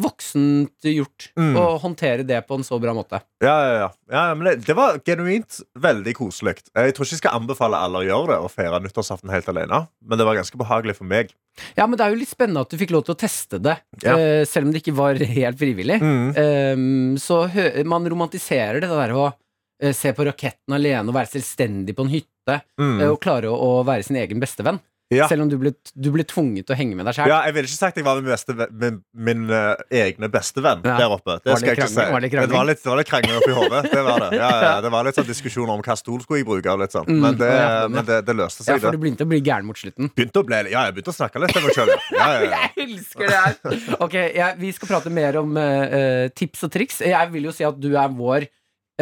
[0.00, 1.54] Voksent gjort Mm.
[1.56, 3.20] å håndtere det på en så bra måte.
[3.42, 3.88] Ja, ja, ja.
[4.10, 6.62] ja men det, det var genuint veldig koselig.
[6.74, 9.86] Jeg tror ikke jeg skal anbefale alle å gjøre det å feire nyttårsaften helt alene,
[10.02, 11.34] men det var ganske behagelig for meg.
[11.76, 13.76] Ja, men det er jo litt spennende at du fikk lov til å teste det,
[14.04, 14.14] Ja.
[14.18, 16.00] Uh, selv om det ikke var helt frivillig.
[16.02, 16.28] Mm.
[16.36, 17.44] Um, så
[17.88, 22.14] man romantiserer det der å uh, se på raketten alene og være selvstendig på en
[22.18, 22.30] hytte,
[22.76, 22.98] Mm.
[23.00, 24.76] Uh, og klare å, å være sin egen bestevenn.
[25.14, 25.28] Ja.
[25.30, 27.30] Selv om du ble, du ble tvunget til å henge med deg sjøl.
[27.30, 30.96] Ja, jeg ville ikke sagt jeg var min, beste, min, min uh, egne bestevenn Ja.
[31.00, 31.38] der oppe.
[31.44, 31.92] Det det krangling?
[31.94, 32.06] si.
[32.14, 33.82] Var det det var litt, litt krangling oppi hodet.
[33.92, 34.30] Det var det.
[34.40, 36.76] Ja, ja, det var litt sånn diskusjon om hva stol skulle jeg bruke.
[36.80, 37.06] Litt sånn.
[37.08, 37.88] Mm, Men, det, ja, ja.
[37.92, 40.10] men det, det løste Ja, seg, for du begynte å bli gæren mot slutten.
[40.16, 41.94] Begynte å bli, ja, jeg begynte å snakke litt til meg sjøl.
[42.14, 42.60] Ja, ja, ja.
[42.74, 43.78] Jeg elsker det her!
[44.04, 44.14] Ok,
[44.60, 47.00] Vi skal prate mer om eh, tips og triks.
[47.04, 48.48] Jeg vil jo si at du er vår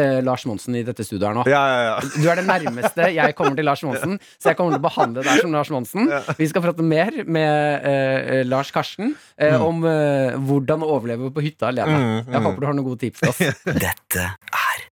[0.01, 1.43] eh, Lars Monsen i dette studioet her nå.
[1.49, 1.95] ja, ja, ja.
[2.15, 5.25] Du er det nærmeste jeg kommer til Lars Monsen, så jeg kommer til å behandle
[5.25, 6.09] deg som Lars Monsen.
[6.39, 11.43] Vi skal prate mer med uh, Lars Karsten eh, om eh, hvordan å overleve på
[11.45, 11.93] hytta alene.
[11.99, 12.33] Mm, mm.
[12.33, 13.61] Jeg håper du har noen gode tips til oss.
[13.85, 14.87] Dette er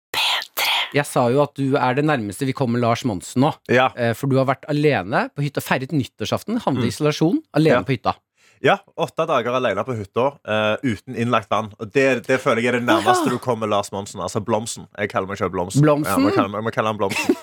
[0.92, 3.54] Jeg sa jo at du er det nærmeste vi kommer Lars Monsen nå.
[3.72, 3.90] ja.
[4.18, 7.86] For du har vært alene på hytta, feiret nyttårsaften, havnet i isolasjon, alene Ja.
[7.88, 8.18] på hytta.
[8.62, 11.72] Ja, åtte dager alene på hytta uh, uten innlagt vann.
[11.82, 14.22] Og det, det føler jeg er det nærmeste du kommer Lars Monsen.
[14.22, 14.86] Altså Blomsen.
[15.00, 15.82] Jeg kaller meg selv Blomsen.
[15.82, 16.12] Blomsen?
[16.30, 17.36] Ja, jeg må kalle, han Blomsen.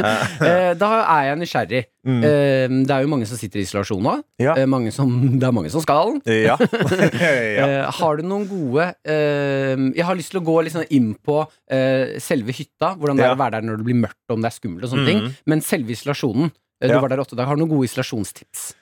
[0.00, 1.84] uh, da er jeg nysgjerrig.
[2.04, 2.18] Mm.
[2.24, 4.16] Uh, det er jo mange som sitter i isolasjon nå.
[4.42, 4.56] Ja.
[4.58, 6.18] Eh, som, det er mange som skal.
[6.26, 6.58] Ja.
[7.58, 7.68] ja.
[7.68, 11.12] Eh, har du noen gode eh, Jeg har lyst til å gå litt sånn inn
[11.14, 12.94] på eh, selve hytta.
[12.98, 14.94] Hvordan det er å være der når det blir mørkt, om det er skummelt og
[14.94, 15.22] sånne ting.
[15.22, 15.36] Mhm.
[15.54, 16.50] Men selve isolasjonen.
[16.82, 17.00] eh, Du Ja.
[17.00, 17.46] var der åtte dager.
[17.46, 18.72] Har du noen gode isolasjonstips?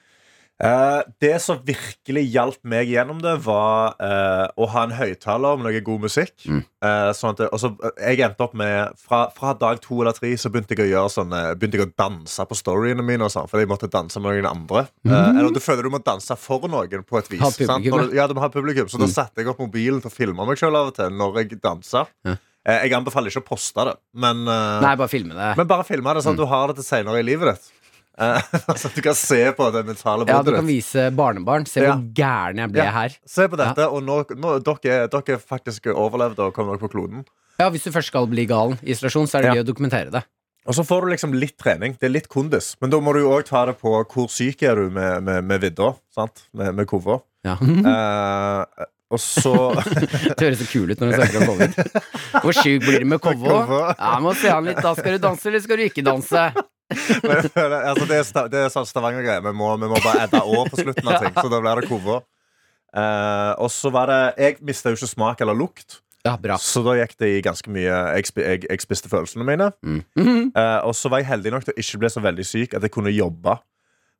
[0.63, 5.63] Eh, det som virkelig hjalp meg gjennom det, var eh, å ha en høyttaler om
[5.65, 6.31] noe god musikk.
[6.47, 6.61] Mm.
[6.83, 10.31] Eh, sånn at og så, jeg endte opp med fra, fra dag to eller tre
[10.39, 13.49] så begynte jeg å gjøre sånne Begynte jeg å danse på storyene mine, og sånn,
[13.51, 14.85] fordi jeg måtte danse med noen andre.
[15.05, 17.43] Eh, eller du føler du må danse for noen på et vis.
[17.43, 19.13] Publikum, du, ja, du må ha publikum Så da Mm.
[19.13, 22.07] satte jeg opp mobilen til å filme meg sjøl av og til når jeg dansa.
[22.23, 22.37] Ja.
[22.63, 25.49] Jeg anbefaler ikke å poste det, men, Nei, bare filme det.
[25.59, 26.43] men bare filme det sånn at Mm.
[26.45, 27.71] du har det til senere i livet ditt.
[28.21, 28.41] Eh,
[28.77, 31.65] så du kan se på det mentale Ja, du kan vise barnebarn.
[31.69, 33.17] Se hvor gæren jeg ble her.
[33.25, 37.25] Se på dette, og nå, nå dere, dere faktisk overlevde og kom dere på kloden.
[37.61, 40.13] Ja, Hvis du først skal bli gal i isolasjon, så er det gøy å dokumentere
[40.13, 40.23] det.
[40.63, 41.97] Og så får du liksom litt trening.
[41.99, 42.73] Det er litt kondis.
[42.79, 45.43] Men da må du jo òg ta det på hvor syk er du med, med,
[45.43, 45.91] med vidda.
[46.13, 46.45] Sant?
[46.55, 47.19] Med, med kova.
[47.43, 47.57] Ja.
[47.59, 49.53] Eh, og så
[50.37, 51.75] Det høres så kul ut når du snakker om covid.
[52.43, 53.21] Hvor sjuk blir du med?
[53.21, 53.59] Kovo.
[53.91, 54.79] Ja, må se han litt.
[54.81, 56.47] Da skal du danse, eller skal du ikke danse?
[57.23, 59.41] Men altså, det, er det er sånn Stavanger-greie.
[59.41, 61.33] Vi, vi må bare edde år på slutten av ting.
[61.39, 62.23] Så da blir det cover.
[62.93, 65.99] Uh, og så var det Jeg mista jo ikke smak eller lukt.
[66.23, 66.55] Ja, bra.
[66.61, 69.71] Så da gikk det i ganske mye Jeg, jeg, jeg spiste følelsene mine.
[69.83, 70.51] Mhm.
[70.55, 72.85] uh, og så var jeg heldig nok til å ikke bli så veldig syk at
[72.85, 73.57] jeg kunne jobbe.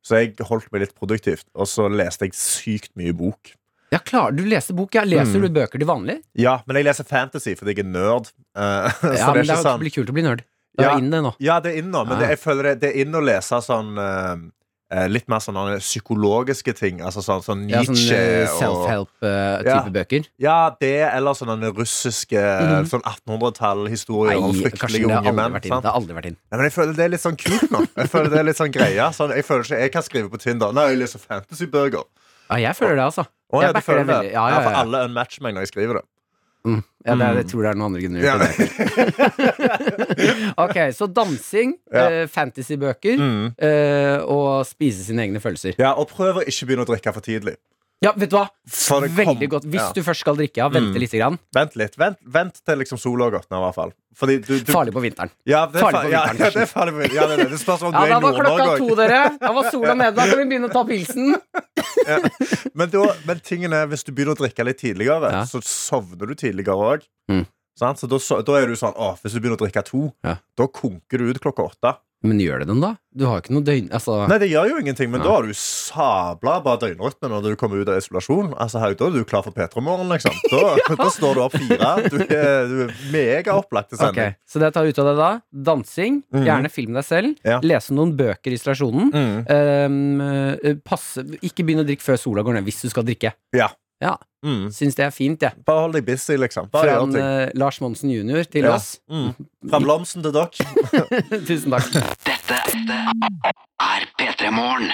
[0.04, 1.46] Så jeg holdt meg litt produktivt.
[1.56, 3.54] Og så leste jeg sykt mye bok.
[3.94, 5.04] Ja, klar, Du leser bok, ja.
[5.06, 5.46] Leser Mm.
[5.46, 6.16] du bøker til vanlig?
[6.34, 8.26] Ja, men jeg leser fantasy fordi jeg er nerd.
[9.00, 10.42] Så Ja, det men er det er sånn blir kult å bli nerd.
[10.76, 10.98] Det er Ja.
[10.98, 11.34] inn det nå.
[11.38, 12.20] Ja, det er inn nå, men Ah.
[12.20, 14.50] det, jeg føler det, det er inn å lese sånn eh,
[15.08, 17.00] Litt mer sånne psykologiske ting.
[17.00, 19.80] Altså sånn, sånn Ja, sånn Nietzsche eh, self-help-type Ja.
[19.90, 20.26] bøker.
[20.38, 22.86] Ja, det, eller sånne russiske Mhm.
[22.86, 25.52] sånn 1800-tall-historier om fryktelige unge menn.
[25.60, 26.36] Det har aldri vært inn.
[26.50, 27.80] Nei, men jeg føler det er litt sånn kult nå.
[27.96, 30.38] Jeg føler det er litt sånn greia sånn, Jeg føler ikke jeg kan skrive på
[30.38, 30.72] Tinder.
[30.72, 32.04] Nei, jeg leser fantasybøker.
[32.50, 33.24] Ja, jeg føler det, altså.
[33.52, 34.32] Å, Jeg ja, du backer det veldig.
[34.32, 34.80] Ja, ja, for ja.
[34.82, 36.04] alle unmatcher meg når jeg skriver det.
[36.64, 38.24] Ja, det, jeg tror det er noen andre grunner.
[38.24, 38.34] Ja.
[40.64, 42.06] ok, så dansing, Ja.
[42.22, 43.54] eh, fantasybøker Mm.
[43.58, 45.74] eh, og spise sine egne følelser.
[45.78, 47.56] Ja, Og prøv å ikke begynne å drikke for tidlig.
[48.04, 48.46] Ja, vet du hva?
[48.70, 49.64] For Veldig godt.
[49.66, 49.90] Hvis ja.
[49.96, 51.00] du først skal drikke, ja, vente Mm.
[51.02, 51.14] litt.
[51.16, 51.38] Grann.
[51.56, 51.94] Vent litt.
[51.98, 53.92] Vent, vent til liksom sola har gått ned, i hvert fall.
[54.14, 55.30] Fordi du, du Farlig på vinteren.
[55.48, 57.16] Ja, det er, Farlig på vinteren, ja, det er farlig på vinteren.
[57.18, 57.50] Ja, det, det.
[57.50, 59.22] det spørs om Ja, du da var klokka to, dere.
[59.40, 60.14] Da var sola nede.
[60.20, 61.34] Da kan vi begynne å ta pilsen.
[62.74, 65.42] Men, da- men tingen er, hvis du begynner å drikke litt tidligere, Ja.
[65.48, 67.04] så sovner du tidligere òg.
[67.30, 67.46] Mm.
[67.78, 70.36] Så da, da er du sånn å, Hvis du begynner å drikke to, Ja.
[70.56, 71.96] da konker du ut klokka åtte.
[72.24, 72.94] Men gjør det den, da?
[73.12, 73.90] Du har ikke noe døgn...
[73.92, 75.26] Altså, Nei, det gjør jo ingenting, men Ja.
[75.26, 78.54] da har du sabla bra døgnrytme når du kommer ut av isolasjon.
[78.56, 80.32] Altså, her, Da er du klar for P3-morgen, liksom.
[80.48, 80.62] Da,
[81.02, 81.90] da står du opp fire.
[82.08, 84.16] Du er, du er megaopplagt til sending.
[84.32, 84.38] Okay.
[84.48, 85.30] Så det jeg tar ut av deg da.
[85.68, 86.22] Dansing.
[86.32, 86.44] mm.
[86.48, 87.36] Gjerne film deg selv.
[87.44, 87.58] Ja.
[87.64, 89.12] Lese noen bøker i isolasjonen.
[89.12, 89.36] Mm.
[89.84, 93.34] Um, passe, ikke begynn å drikke før sola går ned, hvis du skal drikke.
[93.56, 93.68] Ja.
[94.02, 94.66] Ja, Mm.
[94.76, 95.56] Syns det er fint, jeg.
[95.64, 96.68] Bare hold deg busy, liksom.
[96.70, 97.24] Bare Fra gjør en, ting.
[97.24, 98.44] eh, Lars Monsen jr.
[98.44, 98.74] til Ja.
[98.76, 98.98] oss.
[99.10, 99.32] Mm.
[99.70, 100.50] Fra blomsten til dere.
[101.48, 101.88] Tusen takk.
[102.28, 102.60] Dette
[103.80, 104.92] er P3 Morgen.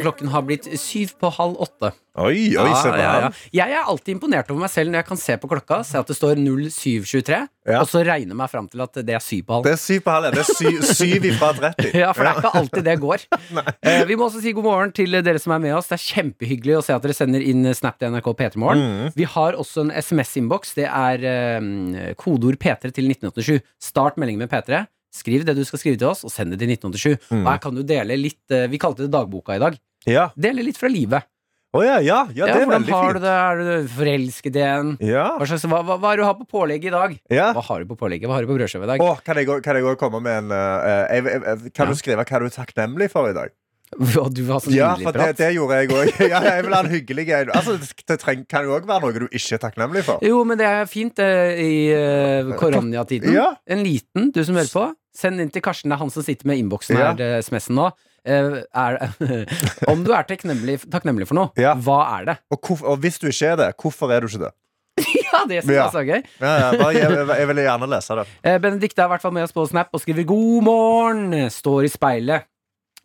[0.00, 1.92] Klokken har blitt syv på halv åtte.
[2.20, 3.20] Oi, oi, se Ja, på ja, ja.
[3.22, 3.34] han.
[3.54, 6.08] Jeg er alltid imponert over meg selv når jeg kan se på klokka, se at
[6.10, 7.38] det står 0723,
[7.70, 7.80] Ja.
[7.80, 9.64] og så regne meg fram til at det er syv på halv.
[9.68, 10.24] Det er syv på halv.
[10.26, 10.30] ja.
[10.34, 11.92] Det er syv, syv ifra 30.
[12.02, 13.26] Ja, for det er ikke alltid det går.
[13.90, 15.88] Eh, vi må også si god morgen til dere som er med oss.
[15.88, 18.80] Det er kjempehyggelig å se at dere sender inn Snap til NRK P3morgen.
[18.80, 19.10] Mm.
[19.18, 20.74] Vi har også en SMS-innboks.
[20.78, 23.60] Det er eh, kodeord P3 til 1987.
[23.90, 24.84] Start meldingen med P3.
[25.10, 27.30] Skriv det du skal skrive til oss, og send det til 1987.
[27.34, 27.42] Mm.
[27.44, 29.76] Og her kan du dele litt eh, Vi kalte det dagboka i dag.
[30.08, 30.28] Ja.
[30.38, 31.26] Dele litt fra livet.
[31.70, 33.32] Oh, ja, ja, ja, det er hvordan veldig har du det?
[33.38, 34.88] Er du forelsket igjen?
[35.06, 37.12] Ja, Hva, slags, hva, hva, hva er det du har på pålegget i dag?
[37.30, 37.44] ja.
[37.54, 38.26] Hva har du på pålegget?
[38.26, 39.04] Hva har du på brødskiva i dag?
[39.06, 42.24] Oh, kan jeg gå- kan jeg òg komme med en uh, jeg, Kan du skrive
[42.26, 43.54] hva du er takknemlig for i dag?
[43.98, 46.10] Du var sånn Ja, for det, det gjorde jeg òg.
[46.30, 47.50] Ja, jeg vil ha en hyggelig en.
[47.58, 47.74] Altså,
[48.06, 50.22] det treng, kan jo òg være noe du ikke er takknemlig for.
[50.22, 53.34] Jo, men det er fint eh, i uh, koronatiden.
[53.34, 53.48] Ja.
[53.66, 54.84] En liten, du som hører på.
[55.16, 55.90] Send inn til Karsten.
[55.90, 57.10] Det er han som sitter med innboksen Ja.
[57.10, 57.88] her, eh, SMS-en nå.
[58.30, 58.98] Eh, er,
[59.90, 61.74] om du er takknemlig, takknemlig for noe, Ja.
[61.74, 62.36] hva er det?
[62.54, 64.52] Og, hvor, og hvis du ikke er det, hvorfor er du ikke det?
[65.30, 65.84] Ja, det syns jeg Ja.
[65.88, 66.22] også er gøy.
[66.42, 68.24] Ja, ja, bare, jeg, jeg, jeg vil gjerne lese det.
[68.44, 71.86] Eh, Benedikte er i hvert fall med oss på Snap og skriver 'God morgen', står
[71.88, 72.46] i speilet.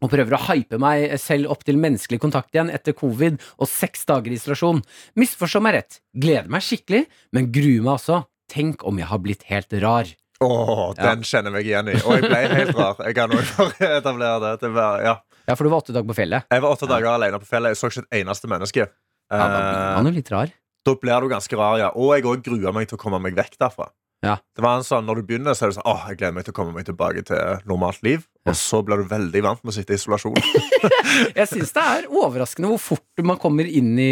[0.05, 4.05] Og prøver å hype meg selv opp til menneskelig kontakt igjen etter covid og seks
[4.05, 4.83] dager isolasjon.
[5.17, 5.97] Misforstå meg rett.
[6.13, 8.19] Gleder meg skikkelig, men gruer meg også.
[8.51, 10.11] Tenk om jeg har blitt helt rar.
[10.45, 11.95] Åh, den kjenner jeg meg igjen i.
[12.03, 12.99] Og jeg ble helt rar.
[13.07, 14.53] Jeg kan også bare etablere det.
[14.61, 15.15] det var, ja.
[15.45, 16.45] Ja, for du var åtte dager på fjellet.
[16.53, 17.73] Jeg var åtte dager alene på fjellet.
[17.73, 18.85] Jeg så ikke et eneste menneske.
[19.33, 20.53] Ja, da blir man jo litt rar.
[20.85, 21.89] da blir du ganske rar, ja.
[21.97, 23.89] Og jeg òg grua meg til å komme meg vekk derfra.
[24.25, 24.37] Ja.
[24.57, 26.45] Det var en sånn, Når du begynner, så er det sånn Åh, jeg gleder meg
[26.47, 28.23] til å komme meg tilbake til normalt liv.
[28.45, 28.51] Ja.
[28.53, 30.35] Og så blir du veldig vant med å sitte i isolasjon.
[31.39, 34.11] Jeg syns det er overraskende hvor fort man kommer inn i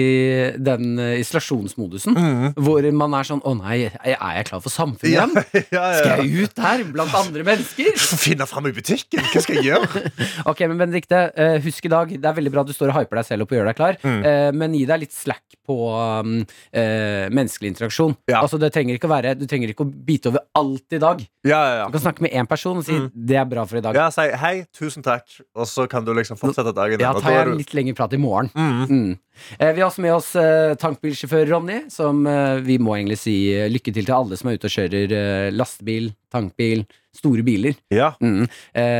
[0.58, 2.17] den eh, isolasjonsmodusen.
[2.58, 5.36] Hvor man er sånn Å nei, er jeg klar for samfunnet ja, igjen?
[5.76, 6.00] ja, ja.
[6.00, 8.00] Skal jeg ut her blant andre mennesker?
[8.24, 9.22] Finne fram i butikken!
[9.34, 10.04] Hva skal jeg gjøre?
[10.50, 12.98] Ok, men Benedikte, eh, husk i dag Det er veldig bra at du står og
[13.02, 14.24] hyper deg selv opp og gjør deg klar, Mm.
[14.28, 18.15] eh, men gi deg litt slack på um, uh, menneskelig interaksjon.
[18.28, 18.41] Ja.
[18.41, 21.22] Altså, det trenger ikke å være Du trenger ikke å bite over alt i dag.
[21.48, 23.84] Ja, ja, Du kan snakke med én person og si 'det er bra for i
[23.86, 23.96] dag'.
[23.96, 24.10] ja.
[24.23, 27.01] Si hei, tusen takk, og så kan du liksom fortsette dagen.
[27.03, 28.49] Ja, tar jeg en litt lengre prat i morgen.
[28.55, 28.83] Mm.
[28.88, 29.12] Mm.
[29.57, 33.36] Eh, vi har også med oss eh, tankbilsjåfør Ronny, som eh, vi må egentlig si
[33.73, 35.15] lykke til til alle som er ute og kjører
[35.55, 37.77] lastebil, tankbil, store biler.
[37.93, 38.13] Ja.
[38.23, 38.47] Mm.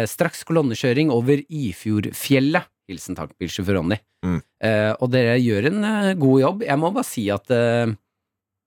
[0.10, 2.70] Straks kolonnekjøring over Ifjordfjellet.
[2.92, 3.98] Hilsen tankbilsjåfør Ronny.
[4.26, 4.40] Mm.
[5.02, 5.86] Og dere gjør en
[6.20, 6.66] god jobb.
[6.68, 7.50] Jeg må bare si at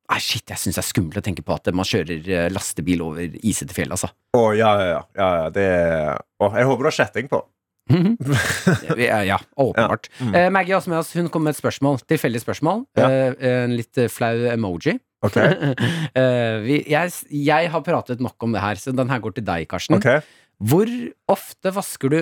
[0.07, 3.03] Nei, shit, jeg syns det er skummelt å tenke på at man kjører eh, lastebil
[3.03, 4.12] over isete fjell, altså.
[4.38, 5.53] Å, ja, ja, ja, ja, ja.
[5.55, 7.42] Det er oh, jeg håper du har kjetting på.
[8.99, 10.09] ja, ja, åpenbart.
[10.11, 10.27] Ja.
[10.27, 10.35] Mm.
[10.35, 11.12] Eh, Maggie også med oss.
[11.14, 12.01] Hun kom med et spørsmål.
[12.11, 12.83] Tilfeldig spørsmål.
[12.99, 13.11] Ja.
[13.11, 14.99] Eh, en litt eh, flau emoji.
[15.27, 15.55] Okay.
[16.16, 17.12] Eh, vi, jeg,
[17.45, 19.99] jeg har pratet nok om det her, så den her går til deg, Karsten.
[19.99, 20.23] Okay.
[20.57, 20.88] Hvor
[21.29, 22.16] ofte vasker du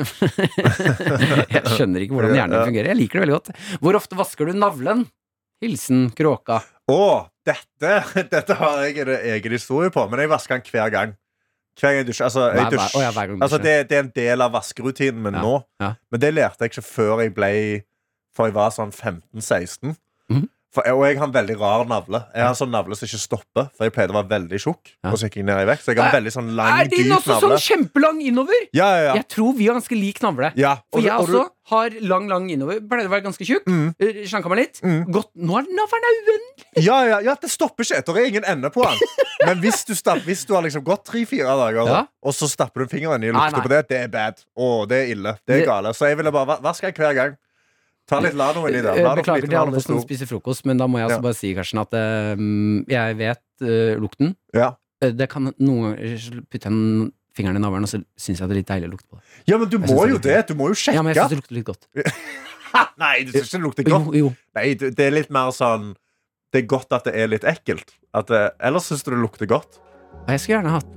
[1.54, 2.90] Jeg skjønner ikke hvordan hjernen fungerer.
[2.90, 3.52] Jeg liker det veldig godt.
[3.84, 5.04] Hvor ofte vasker du navlen?
[5.64, 6.60] Hilsen kråka.
[6.92, 7.00] Å,
[7.48, 7.92] dette,
[8.34, 11.14] dette har jeg en egen historie på, men jeg vasker den hver gang.
[11.80, 12.28] Hver gang jeg dusjer.
[12.28, 13.00] Altså, jeg Hver- hver- dusjer.
[13.00, 13.80] å ja, hver gang du altså, dusjer.
[13.80, 15.54] det, det er en del av vaskerutinen min Ja, nå.
[15.82, 15.88] ja.
[16.12, 17.50] Men det lærte jeg ikke før jeg ble
[18.36, 19.96] For jeg var sånn 15-16.
[20.74, 22.18] For, og jeg har en veldig rar navle.
[22.34, 23.68] Jeg har en sånn navle som ikke stopper.
[23.78, 24.90] For jeg pleide å være veldig tjukk.
[25.04, 25.12] Ja.
[25.12, 25.84] Og så gikk jeg ned i vekt.
[25.86, 27.58] Så jeg har en veldig sånn lang, Er din dyp også navle.
[27.58, 28.64] sånn kjempelang innover?
[28.74, 29.14] Ja, ja, ja.
[29.20, 30.50] Jeg tror vi har ganske lik navle.
[30.58, 30.74] ja.
[30.90, 32.80] For Og du- jeg og du- også har lang, lang innover.
[32.80, 33.64] Pleide å være ganske tjukk.
[33.70, 33.94] Mm.
[34.00, 34.80] eh, Slanka meg litt.
[34.82, 35.04] Mm.
[35.14, 35.30] Godt.
[35.36, 36.40] Nå er navlen uendelig.
[36.84, 38.02] Ja, ja, ja, det stopper ikke.
[38.04, 38.98] Det er ingen ende på den.
[39.46, 42.06] Men hvis du, stapp, hvis du har liksom gått tre-fire dager, Ja.
[42.22, 44.34] og så stapper du fingeren i og lukter på det, det er bad.
[44.58, 45.38] Å, det er ille.
[45.46, 45.94] Det er gale.
[45.94, 47.36] Så jeg ville bare va- vaske den hver gang.
[48.10, 48.98] Ta litt Lano inni der.
[49.00, 51.24] Eh, Beklager til alle som spiser frokost, men da må jeg altså Ja.
[51.24, 52.42] bare si Karsten, at eh,
[52.92, 54.34] jeg vet uh, lukten.
[54.52, 54.74] Ja.
[55.00, 58.60] Det kan noen ganger putte en fingeren i navlen, og så syns jeg det er
[58.60, 59.24] litt deilig å lukte på det.
[59.50, 60.36] ja, men du må jo det.
[60.48, 60.94] Du må jo sjekke.
[60.96, 61.88] Ja, men jeg syns det lukter litt godt.
[63.02, 64.14] Nei, du syns ikke det lukter godt?
[64.20, 64.30] jo.
[64.58, 65.92] Nei, det er litt mer sånn
[66.54, 67.96] Det er godt at det er litt ekkelt.
[68.14, 69.80] At det, ellers syns du det lukter godt.
[70.28, 70.92] Jeg skulle gjerne hatt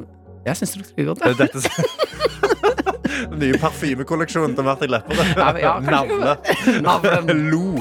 [0.46, 1.22] Jeg syns det lukter litt godt.
[1.26, 1.34] Ja.
[1.42, 1.60] dette
[3.42, 5.62] nye parfymekolleksjonen til Martin Lepperød.
[5.62, 5.78] Ja.
[6.82, 7.48] Navlen.
[7.52, 7.78] Lo.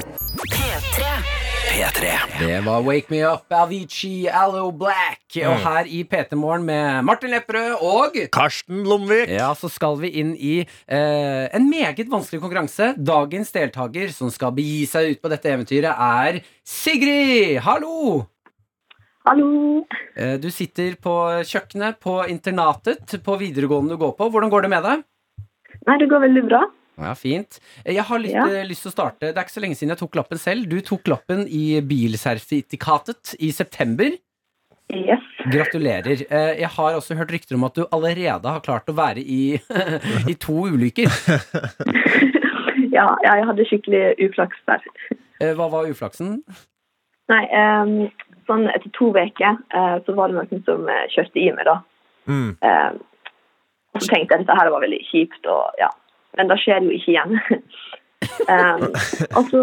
[1.77, 5.21] Det var Wake Me Up, Avicii, Allo Black.
[5.35, 5.49] Mm.
[5.49, 9.29] Og her i PT Morgen med Martin Lepperød og Karsten Lomvik.
[9.29, 12.95] Ja, så skal vi inn i eh, en meget vanskelig konkurranse.
[12.97, 17.59] Dagens deltaker som skal begi seg ut på dette eventyret, er Sigrid!
[17.65, 18.23] Hallo!
[19.27, 19.83] Hallo.
[20.15, 21.13] Eh, du sitter på
[21.45, 24.31] kjøkkenet på internatet på videregående du går på.
[24.31, 25.05] Hvordan går det med deg?
[25.87, 26.61] Nei, det går veldig bra.
[26.97, 27.59] Ja, Fint.
[27.85, 28.45] Eh, Jeg har litt Ja.
[28.49, 29.19] eh, lyst til å starte.
[29.31, 30.67] Det er ikke så lenge siden jeg tok lappen selv.
[30.69, 34.09] Du tok lappen i bilsertifikatet i september.
[34.89, 35.21] Yes.
[35.51, 36.25] Gratulerer.
[36.31, 39.59] Eh, Jeg har også hørt rykter om at du allerede har klart å være i,
[40.31, 41.07] i to ulykker.
[42.97, 44.81] ja, jeg hadde skikkelig uflaks der.
[45.41, 46.41] Eh, Hva var uflaksen?
[47.29, 48.09] Nei, ehm,
[48.47, 51.77] sånn etter to uker eh, så var det noen som kjørte i meg, da.
[52.27, 52.57] Mm.
[53.97, 55.89] Og så tenkte jeg at dette her var veldig kjipt, og ja.
[56.37, 57.39] Men det skjer jo ikke igjen.
[58.53, 58.83] um,
[59.37, 59.61] og så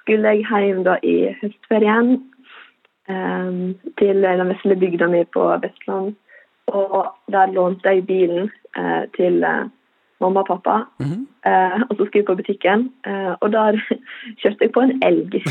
[0.00, 2.14] skulle jeg hjem da i høstferien
[3.12, 6.14] um, til den vesle bygda mi på Vestland.
[6.72, 9.68] Og der lånte jeg bilen uh, til uh,
[10.24, 10.78] mamma og pappa.
[10.98, 11.22] Mm -hmm.
[11.50, 12.92] uh, og så skulle jeg på butikken,
[13.40, 13.80] og der
[14.40, 15.32] kjørte jeg på en elg.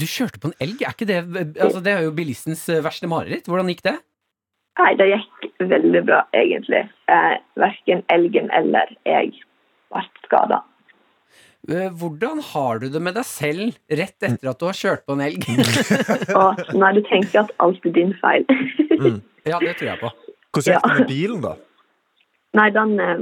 [0.00, 0.82] Du kjørte på en elg?
[0.82, 1.16] Er ikke det
[1.60, 3.46] altså, Det er jo bilistens verste mareritt.
[3.46, 3.98] Hvordan gikk det?
[4.80, 6.86] Nei, det gikk veldig bra, egentlig.
[7.12, 9.34] Eh, verken elgen eller jeg
[9.92, 10.62] ble skada.
[11.68, 15.14] Eh, Hvordan har du det med deg selv rett etter at du har kjørt på
[15.14, 15.44] en elg?
[16.40, 18.48] Og nei, du tenker at alt er din feil.
[19.50, 20.10] ja, det tror jeg på.
[20.52, 20.96] Hvordan gikk det Ja.
[20.98, 21.54] med bilen, da?
[22.58, 23.20] nei, den, eh,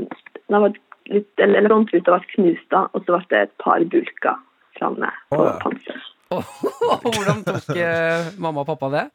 [0.50, 0.72] den var
[1.10, 4.40] litt, eller frontruta ble knust, da, og så ble det et par bulker
[4.78, 5.46] framme på oh.
[5.46, 5.58] ja.
[5.62, 6.08] panseret.
[7.04, 9.06] Hvordan tok eh, mamma og pappa det?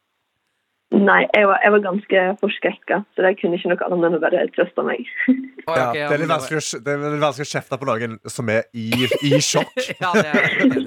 [0.93, 4.19] Nei, jeg var, jeg var ganske forskrekka, så det kunne ikke noe annet enn å
[4.21, 5.01] bare trøste meg.
[5.65, 8.51] Ja, ja, det, er litt vanskelig, å- det er vanskelig å kjefte på noen som
[8.53, 8.85] er i,
[9.25, 9.73] i sjokk.
[10.03, 10.85] Ja, det er.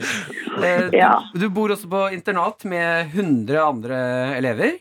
[0.63, 1.11] Eh, Ja.
[1.35, 3.99] du, du bor også på internat med 100 andre
[4.39, 4.79] elever.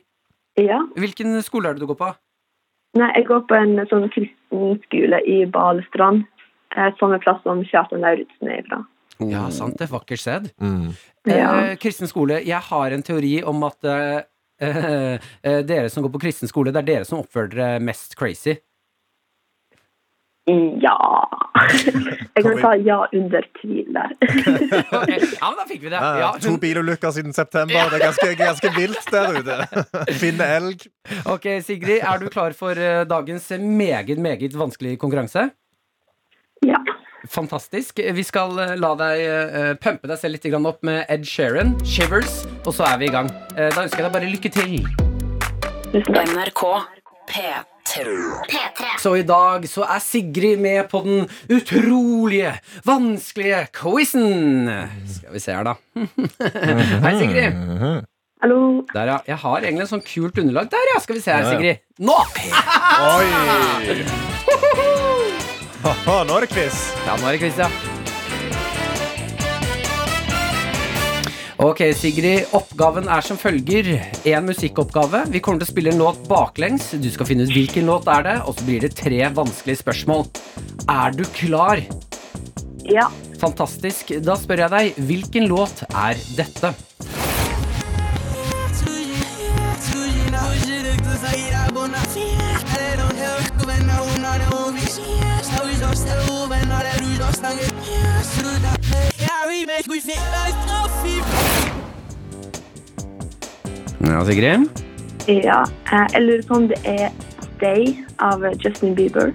[0.62, 0.80] Ja.
[0.96, 2.12] Hvilken skole er det du går på?
[3.02, 6.24] Nei, jeg går på en sånn kristen skole i Balestrand.
[6.78, 8.84] Eh, samme plass som Kjartan Lauritzen er fra.
[9.26, 9.90] Ja, sant det.
[9.90, 10.52] Vakkert sted.
[10.62, 10.92] Mm.
[11.26, 11.52] Ja.
[11.72, 12.40] Eh, kristen skole.
[12.46, 13.82] Jeg har en teori om at
[15.48, 18.58] eh, dere som går på kristen skole, det er dere som oppfører dere mest crazy.
[20.80, 20.96] Ja
[22.38, 24.14] Jeg kan ta ja under tvil der.
[24.22, 25.98] Ja, men da fikk vi det.
[25.98, 27.90] Ja, Ja, to bilulykker siden september.
[27.92, 30.14] Det er ganske, ganske vilt der ute.
[30.22, 30.86] Finne elg.
[31.26, 35.50] ok, Sigrid, er du klar for eh, dagens meget, meget vanskelige konkurranse?
[36.66, 36.80] Ja.
[37.30, 38.00] Fantastisk.
[38.14, 42.44] Vi skal eh, la deg eh, pumpe deg selv litt opp med Ed Sheeran, Shivers,
[42.66, 43.30] og så er vi i gang.
[43.56, 44.78] Eh, Da ønsker jeg deg bare lykke til.
[45.98, 46.64] NRK
[47.28, 48.98] P3.
[49.00, 52.54] Så i dag så er Sigrid med på den utrolige,
[52.88, 54.68] vanskelige quizen.
[55.08, 55.78] Skal vi se her, da.
[57.06, 58.06] Hei, Sigrid.
[58.44, 58.60] Hallo.
[58.94, 59.18] Der, ja.
[59.28, 60.70] Jeg har egentlig en sånn kult underlag.
[60.72, 61.00] Der, ja.
[61.04, 61.84] Skal vi se her, Sigrid.
[62.04, 62.20] Nå!
[63.18, 64.94] Oi!
[65.84, 66.82] Haha, nå er det quiz.
[67.06, 67.70] Ja, nå er det quiz, ja.
[71.58, 72.46] Ok, Sigrid.
[72.54, 73.88] Oppgaven er som følger.
[74.30, 75.24] En musikkoppgave.
[75.34, 76.92] Vi kommer til å spille en låt baklengs.
[77.02, 80.28] Du skal finne ut hvilken låt er det, og så blir det tre vanskelige spørsmål.
[80.86, 81.82] Er du klar?
[82.86, 83.10] Ja.
[83.42, 84.14] Fantastisk.
[84.22, 86.76] Da spør jeg deg, hvilken låt er dette?
[104.00, 104.70] Ja, Sigrid?
[105.28, 105.64] ja.
[105.92, 107.10] Eh, Jeg lurer på om det er
[107.58, 109.32] Stay av Justin Bieber.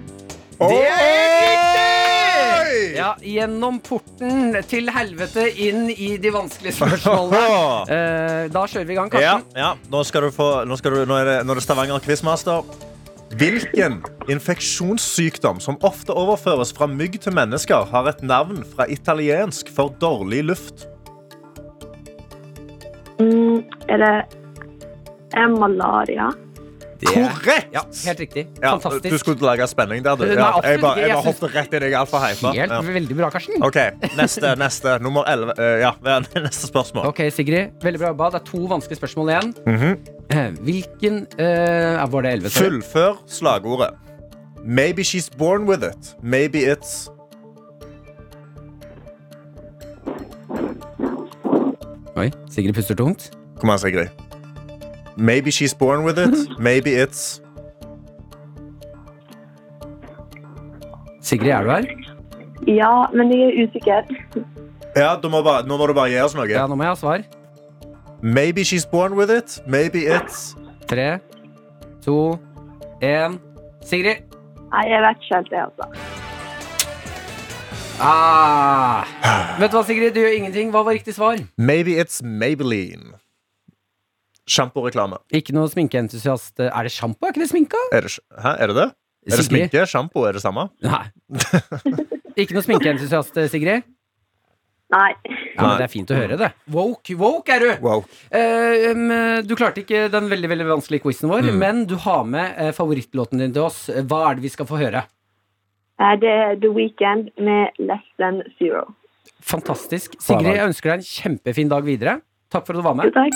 [0.59, 1.01] Det er
[1.43, 2.95] riktig!
[2.97, 7.43] Ja, gjennom porten til helvete inn i de vanskelige spørsmålene.
[7.93, 9.57] Eh, da kjører vi i gang, Ja, Karsten.
[9.59, 9.73] ja.
[9.91, 12.63] Nå, skal du få, nå, skal du, nå, er det, nå er det Stavanger Quizmaster.
[13.39, 19.93] Hvilken infeksjonssykdom som ofte overføres fra mygg til mennesker, har et navn fra italiensk for
[20.01, 20.85] dårlig luft?
[23.19, 24.13] Mm, er det
[25.33, 26.29] er malaria?
[27.03, 27.67] Det er- Korrekt!
[27.73, 28.43] Ja, helt riktig.
[28.61, 29.09] Ja, Fantastisk.
[29.11, 30.23] Du skulle lage spenning der, du.
[30.23, 30.99] Nei, Ja, absolutt jeg bare, ikke.
[31.01, 32.53] jeg Jeg bare synes- hoppet rett i deg altfor hypa.
[32.53, 32.81] Helt Ja.
[32.81, 33.63] veldig bra, Karsten.
[33.63, 33.75] OK,
[34.15, 34.55] neste.
[34.55, 35.51] neste Nummer 11.
[35.59, 35.91] Eh, ja,
[36.47, 37.05] neste spørsmål.
[37.07, 37.71] Ok, Sigrid.
[37.83, 38.29] Veldig bra jobba.
[38.31, 39.53] Det er to vanskelige spørsmål igjen.
[39.67, 39.97] Mhm.
[40.65, 42.49] Hvilken eh, Var det 11?
[42.49, 42.69] sorry?
[42.69, 43.89] Fullfør slagordet.
[44.65, 46.15] Maybe she's born with it.
[46.23, 47.09] Maybe it's
[52.17, 53.31] Oi, Sigrid puster tungt.
[53.59, 54.07] Kom an, Sigrid.
[55.17, 56.49] Maybe she's born with it.
[56.59, 57.41] Maybe it's
[61.21, 61.85] Sigrid, er du her?
[62.67, 64.01] Ja, men jeg er usikker.
[64.95, 66.47] Ja, du må bare, Nå må du bare gi oss noe.
[66.51, 67.23] Ja, nå må jeg ha svar.
[68.23, 69.59] Maybe she's born with it.
[69.67, 70.55] Maybe it's
[70.87, 71.19] Tre,
[72.05, 72.39] to,
[73.01, 73.35] én.
[73.83, 74.23] Sigrid.
[74.71, 75.89] Nei, jeg vet ikke helt det, altså.
[77.99, 79.03] Ah.
[79.59, 80.15] Vet du hva, Sigrid?
[80.15, 80.71] Du gjør ingenting.
[80.71, 81.41] Hva var riktig svar?
[81.59, 83.17] Maybe it's Maybelline.
[84.47, 85.19] Sjamporeklame.
[85.35, 86.55] Ikke noe sminkeentusiast.
[86.63, 87.27] Er det sjampo?
[87.27, 87.81] Er ikke det sminka?
[87.91, 88.87] Er det, hæ, er det det?
[89.27, 89.83] Er det sminke?
[89.87, 90.23] Sjampo?
[90.27, 90.69] Er det samme?
[90.83, 91.05] Nei.
[92.39, 93.83] Ikke noe sminkeentusiast, Sigrid?
[94.93, 95.09] Nei.
[95.55, 96.51] Ja, men Det er fint å høre, det.
[96.73, 97.69] Woke, woke er du!
[97.81, 98.09] Woke.
[98.29, 99.07] Eh, um,
[99.47, 101.57] du klarte ikke den veldig veldig vanskelige quizen vår, Mm.
[101.61, 103.87] men du har med eh, favorittlåten din til oss.
[103.89, 105.05] Hva er det vi skal få høre?
[105.99, 108.85] Eh, Det er The Weekend med Less Than Zero.
[109.41, 110.15] Fantastisk.
[110.21, 112.21] Sigrid, jeg ønsker deg en kjempefin dag videre.
[112.53, 113.13] Takk for at du var Jo, med.
[113.13, 113.33] takk.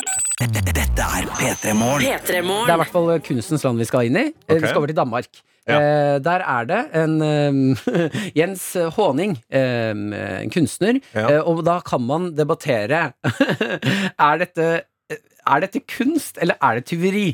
[0.78, 2.06] Dette er P3 Morgen.
[2.22, 4.26] Det er i hvert fall kunstens land vi skal inn i.
[4.46, 4.60] Okay.
[4.62, 5.42] Vi skal over til Danmark.
[5.68, 5.78] Ja.
[5.82, 11.28] Eh, der er det en eh, Jens Håning, eh, en kunstner, Ja.
[11.30, 13.12] eh, og da kan man debattere
[14.28, 14.70] Er dette
[15.48, 17.28] Er dette kunst, eller er det tyveri?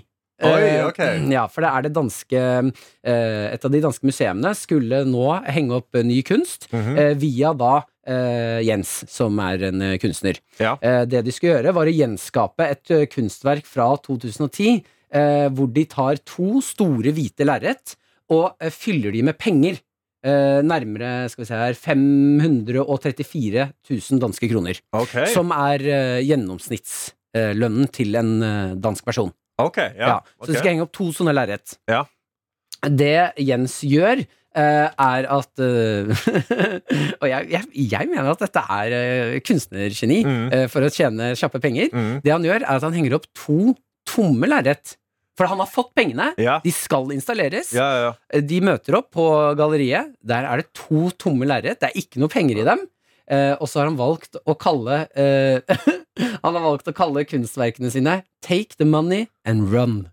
[0.44, 1.00] Oi, Eh, ok.
[1.38, 5.78] Ja, for det er det danske eh, Et av de danske museene skulle nå henge
[5.78, 7.16] opp eh, ny kunst mm -hmm.
[7.22, 10.40] via da eh, Jens, som er en eh, kunstner.
[10.60, 10.78] Ja.
[10.82, 15.68] Eh, det de skulle gjøre, var å gjenskape et eh, kunstverk fra 2010, eh, hvor
[15.74, 17.96] de tar to store hvite lerret
[18.34, 19.80] og eh, fyller de med penger.
[20.24, 24.80] Eh, nærmere skal vi se her 534 000 danske kroner.
[24.96, 25.28] Okay.
[25.34, 28.36] Som er eh, gjennomsnittslønnen til en
[28.84, 29.34] dansk person.
[29.62, 30.08] Ok, ja.
[30.16, 30.54] Ja, så okay.
[30.54, 31.76] du skal henge opp to sånne lerret.
[31.92, 32.06] Ja.
[32.84, 36.12] Det Jens gjør, Uh, er at uh,
[37.24, 40.68] Og jeg, jeg, jeg mener at dette er uh, kunstnergeni Mm.
[40.70, 41.90] for å tjene kjappe penger.
[41.90, 42.20] Mm.
[42.22, 43.74] Det han gjør, er at han henger opp to
[44.06, 44.94] tomme lerret.
[45.38, 46.32] For han har fått pengene.
[46.38, 46.60] Ja.
[46.64, 47.72] De skal installeres.
[47.74, 48.42] Ja, ja, ja.
[48.46, 50.12] De møter opp på galleriet.
[50.22, 51.80] Der er det to tomme lerret.
[51.82, 52.84] Det er ikke noe penger i dem.
[53.32, 55.64] Eh, og så har han valgt å kalle eh,
[56.44, 60.04] Han har valgt å kalle kunstverkene sine Take the money and run.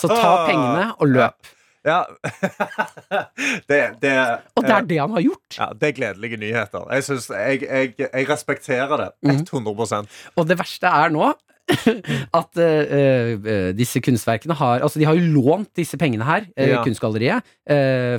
[0.00, 1.50] Så ta pengene og løp.
[1.86, 2.00] Ja.
[3.68, 4.14] det, det,
[4.56, 5.58] Og det er det han har gjort.
[5.58, 6.88] ja, det er gledelige nyheter.
[6.96, 9.10] Jeg, synes, jeg, jeg, jeg respekterer det.
[9.28, 9.44] Mhm.
[9.44, 11.30] 100% Og det verste er nå
[12.40, 16.82] at uh, disse kunstverkene har Altså, de har jo lånt disse pengene her, Ja.
[16.86, 17.44] Kunstgalleriet,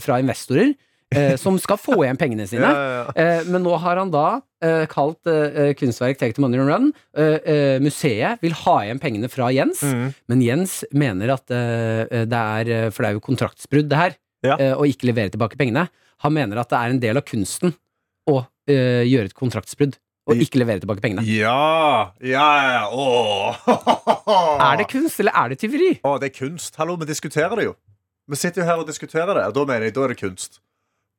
[0.03, 0.73] fra investorer,
[1.15, 2.69] eh, som skal få igjen pengene sine.
[2.69, 3.13] Ja, ja.
[3.15, 4.41] Eh, men nå har han da
[4.91, 5.23] kalt
[5.79, 6.89] kunstverk Take the Money and Run.
[7.79, 10.09] Museet vil ha igjen pengene fra Jens, mm.
[10.27, 14.17] men Jens mener at det er For det er jo kontraktsbrudd, det her,
[14.75, 15.87] å ikke levere tilbake pengene.
[16.25, 17.73] Han mener at det er en del av kunsten
[18.29, 19.97] å eh, gjøre et kontraktsbrudd
[20.29, 21.25] og ikke levere tilbake pengene.
[21.25, 22.85] Ja, ja, ja.
[22.93, 23.59] Åh.
[24.71, 25.91] Er det kunst, eller er det tyveri?
[26.05, 26.75] Å, det er kunst.
[26.79, 27.75] Hallo, vi diskuterer det jo.
[28.29, 30.59] Vi sitter jo her og diskuterer det, og da mener jeg da er det kunst.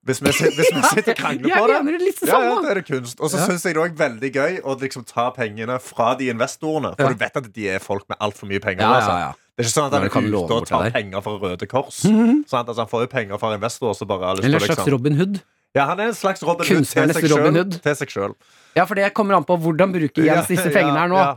[0.07, 2.39] Hvis vi, hvis vi sitter og krangler Jeg på det, mener det litt det ja,
[2.47, 3.19] ja, det er det kunst.
[3.21, 3.49] Og så Ja.
[3.51, 6.95] syns jeg det er veldig gøy å liksom ta pengene fra de investorene.
[6.97, 7.13] For Ja.
[7.13, 8.81] du vet at de er folk med altfor mye penger.
[8.87, 9.11] Ja, altså.
[9.13, 9.33] ja, ja.
[9.61, 11.99] Det er ikke sånn at han er ute og tar penger fra Røde Kors.
[12.07, 15.43] Sånn at Altså, han får jo penger fra investorer Eller en slags liksom Robin Hood.
[15.75, 18.35] Ja, han er en slags Robin Hood til seg selv- Til seg selv.
[18.77, 21.17] Ja, for det kommer an på hvordan bruker Jens disse pengene her nå.
[21.17, 21.37] Ja,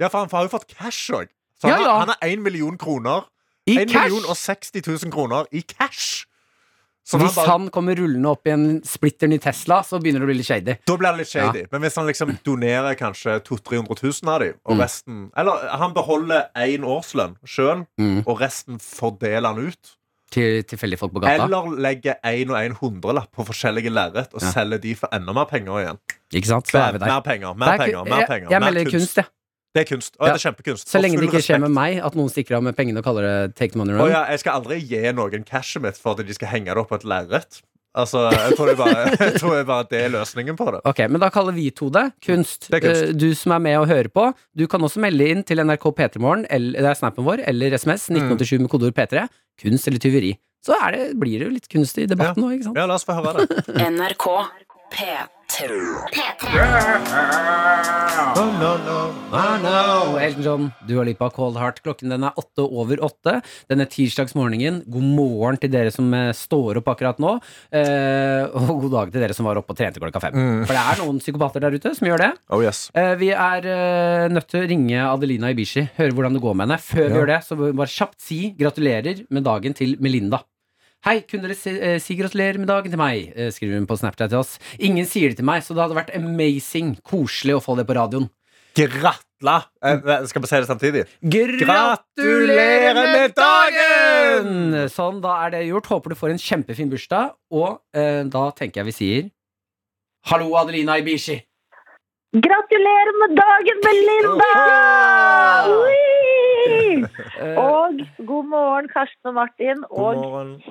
[0.00, 1.28] ja for han har jo fått cash òg.
[1.60, 1.96] Så han, ja.
[1.98, 3.24] han har 1 million kroner.
[3.66, 4.02] I 1 cash!
[4.10, 6.26] million og 60 000 kroner i cash.
[7.04, 10.26] Så Hvis bare- han kommer rullende opp i en splitter ny Tesla, så begynner det
[10.26, 10.76] å bli litt shady.
[10.86, 11.64] Da blir det litt shady.
[11.72, 14.82] Men hvis han liksom donerer kanskje 200 000-300 000 av dem, og Mm.
[14.84, 18.22] resten Eller han beholder én årslønn sjøl, Mm.
[18.26, 19.96] og resten fordeler han ut.
[20.32, 21.44] Til tilfeldige folk på gata.
[21.44, 24.50] Eller legger en og en hundrelapp på forskjellige lerret og Ja.
[24.54, 25.98] selger de for enda mer penger igjen.
[26.32, 26.72] Ikke sant?
[26.74, 26.96] Er.
[26.98, 28.48] Mer penger, mer er penger, mer penger.
[28.48, 29.26] Jeg jeg melder kunst, jeg.
[29.74, 30.16] Det er kunst.
[30.20, 30.32] Og Ja.
[30.32, 30.88] det er kjempekunst.
[30.88, 33.04] Så lenge det ikke ikke skjer med meg at noen stikker av med pengene og
[33.04, 34.10] kaller det take the money run.
[34.10, 36.88] ja, jeg skal aldri gi noen cashet mitt for at de skal henge det opp
[36.90, 37.60] på et lerret.
[37.94, 40.80] Altså, jeg tror bare, jeg tror det er bare det er løsningen på det.
[40.88, 42.70] Ok, men da kaller vi to det kunst.
[42.72, 43.02] Det er kunst.
[43.10, 45.84] Eh, Du som er med og hører på, du kan også melde inn til NRK
[45.98, 48.16] P3morgen, det er snappen vår, eller SMS Mm.
[48.38, 49.26] 1987 med kodeord P3.
[49.60, 50.32] Kunst eller tyveri.
[50.64, 52.78] Så er det, blir det jo litt kunst i debatten nå, ikke sant?
[52.78, 53.64] Ja, la oss få høre det.
[53.92, 54.26] NRK
[54.92, 55.68] P3.
[58.36, 58.98] No, no, no.
[59.32, 60.18] I know.
[60.18, 61.80] Elton John, du har Lipa, Cold Heart.
[61.84, 63.38] Klokken den er åtte over åtte.
[63.72, 64.82] Denne tirsdagsmorgenen.
[64.92, 67.34] God morgen til dere som eh, står opp akkurat nå.
[67.72, 70.36] Eh, og god dag til dere som var oppe og trente klokka fem.
[70.36, 70.62] Mm.
[70.68, 72.30] For det er noen psykopater der ute som gjør det.
[72.52, 72.84] Oh yes.
[72.96, 76.68] Eh, vi er eh, nødt til å ringe Adelina Ibishi, høre hvordan det går med
[76.68, 76.80] henne.
[76.92, 80.44] Før vi gjør det, så bare kjapt si gratulerer med dagen til Melinda.
[81.02, 83.32] Hei, kunne dere si, eh, si gratulerer med dagen til meg?
[83.34, 84.58] Eh, skriver hun på Snapchat til oss.
[84.78, 87.96] Ingen sier det til meg, så det hadde vært amazing, koselig å få det på
[87.98, 88.28] radioen.
[88.78, 89.56] Gratla!
[89.82, 89.98] Eh,
[90.30, 91.02] skal vi si det samtidig?
[91.26, 94.88] Gratulerer med dagen!
[94.94, 95.90] Sånn, da er det gjort.
[95.90, 97.34] Håper du får en kjempefin bursdag.
[97.50, 99.30] Og eh, da tenker jeg vi sier
[100.30, 101.40] Hallo, Adelina Ibishi.
[102.32, 104.52] Gratulerer med dagen, Melinda!
[105.82, 106.21] Ui!
[107.40, 110.14] Eh, Og god morgen, Karsten og Martin, og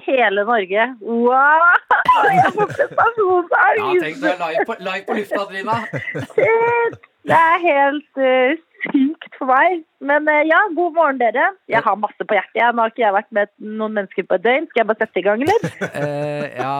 [0.07, 0.87] hele Norge.
[1.01, 1.69] Wow!
[2.39, 5.77] Jeg får ja, tenk deg live på, live på lufta, Adelina.
[6.33, 6.99] Shit!
[7.29, 8.51] Det er helt uh,
[8.87, 9.83] sykt for meg.
[10.01, 11.51] Men uh, ja, god morgen, dere.
[11.69, 12.57] Jeg har masse på hjertet.
[12.57, 12.73] Jeg.
[12.73, 14.65] Nå har ikke jeg vært med noen mennesker på et døgn.
[14.71, 15.59] Skal jeg bare sette i gang, eller?
[16.01, 16.73] Uh, ja,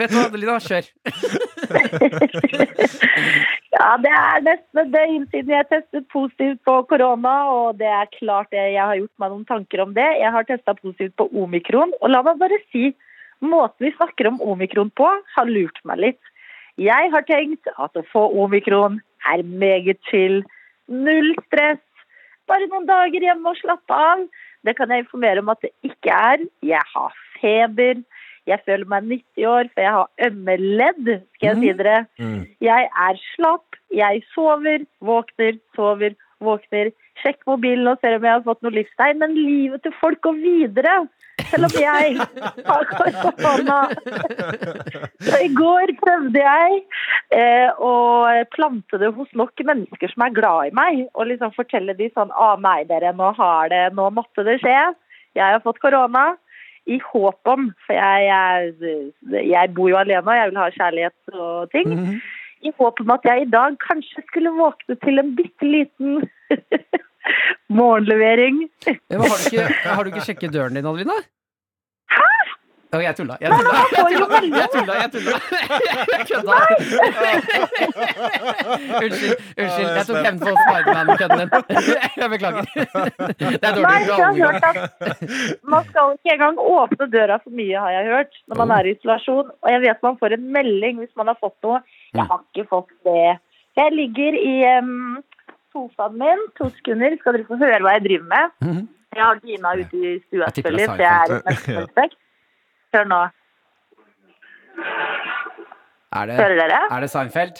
[0.00, 0.84] vet du hva, Adelina, kjør.
[3.78, 8.08] Ja, det er nesten et døgn siden jeg testet positivt på korona, og det er
[8.16, 10.06] klart det, jeg har gjort meg noen tanker om det.
[10.18, 12.88] Jeg har testa positivt på omikron, og la meg bare si
[13.38, 15.06] måten vi snakker om omikron på,
[15.36, 16.32] har lurt meg litt.
[16.78, 18.98] Jeg har tenkt at å få omikron
[19.30, 20.42] er meget chill.
[20.90, 21.82] Null stress.
[22.50, 24.26] Bare noen dager hjemme og slappe av.
[24.66, 26.42] Det kan jeg informere om at det ikke er.
[26.66, 28.02] Jeg har feber.
[28.48, 31.98] Jeg føler meg 90 år, for jeg har ømme ledd, skal jeg si dere.
[32.18, 32.40] Mm.
[32.64, 36.90] Jeg er slapp, jeg sover, våkner, sover, våkner.
[37.18, 40.36] Sjekk mobilen og ser om jeg har fått noe livstegn, men livet til folk går
[40.38, 41.00] videre.
[41.48, 42.16] Selv om jeg
[42.66, 43.78] har korona.
[45.22, 46.80] Så i går prøvde jeg
[47.34, 47.92] eh, å
[48.54, 52.32] plante det hos nok mennesker som er glad i meg, og liksom fortelle de sånn
[52.34, 54.76] Å nei, dere, nå har det Nå måtte det skje.
[55.38, 56.32] Jeg har fått korona.
[56.88, 61.34] I håp om, for jeg, jeg, jeg bor jo alene og jeg vil ha kjærlighet
[61.36, 61.96] og ting.
[62.64, 66.22] I håp om at jeg i dag kanskje skulle våkne til en bitte liten
[67.80, 68.64] morgenlevering.
[68.88, 71.18] Ja, har, du ikke, har du ikke sjekket døren din, Adelina?
[72.88, 73.34] Oh, jeg tulla.
[73.40, 73.70] Jeg tulla.
[74.60, 74.94] Jeg tulla.
[75.02, 75.38] Jeg tulla.
[76.28, 76.52] Kødda.
[79.04, 79.34] Unnskyld.
[79.60, 81.50] unnskyld Jeg tok hevn på Spiderman-kødden din.
[82.22, 82.64] Jeg beklager.
[83.40, 84.76] Det er dårlig for jeg har hørt at
[85.68, 88.90] man skal ikke engang åpne døra for mye, har jeg hørt, når man er i
[88.96, 89.48] isolasjon.
[89.62, 91.78] Og jeg vet man får en melding hvis man har fått noe.
[92.16, 93.28] Jeg har ikke fått det.
[93.78, 95.16] Jeg ligger i um,
[95.76, 96.40] sofaen min.
[96.56, 98.44] To sekunder, skal dere få høre hva jeg driver med.
[98.64, 98.82] Mhm.
[99.16, 102.14] Jeg har Gina ute i stua, selvfølgelig, så jeg er i mest menneskespekt.
[102.94, 103.22] Hør nå.
[106.18, 106.78] Er det, Hører dere?
[106.96, 107.58] er det Seinfeld?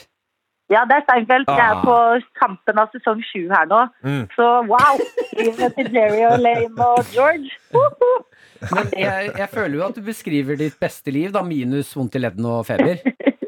[0.72, 1.44] Ja, det er Steinfeld.
[1.48, 1.82] Jeg er Ah.
[1.84, 1.94] på
[2.40, 3.80] kampen av sesong sju her nå.
[4.04, 4.24] Mm.
[4.36, 4.98] Så wow!
[5.36, 7.50] Livet til Jerry og Lame og George.
[8.74, 12.22] Men jeg, jeg føler jo at du beskriver ditt beste liv, da minus vondt i
[12.24, 12.98] leddene og feber.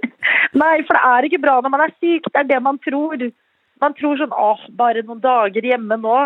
[0.61, 2.25] Nei, for det er ikke bra når man er syk.
[2.31, 3.17] Det er det man tror.
[3.81, 6.17] Man tror sånn åh, bare noen dager hjemme nå.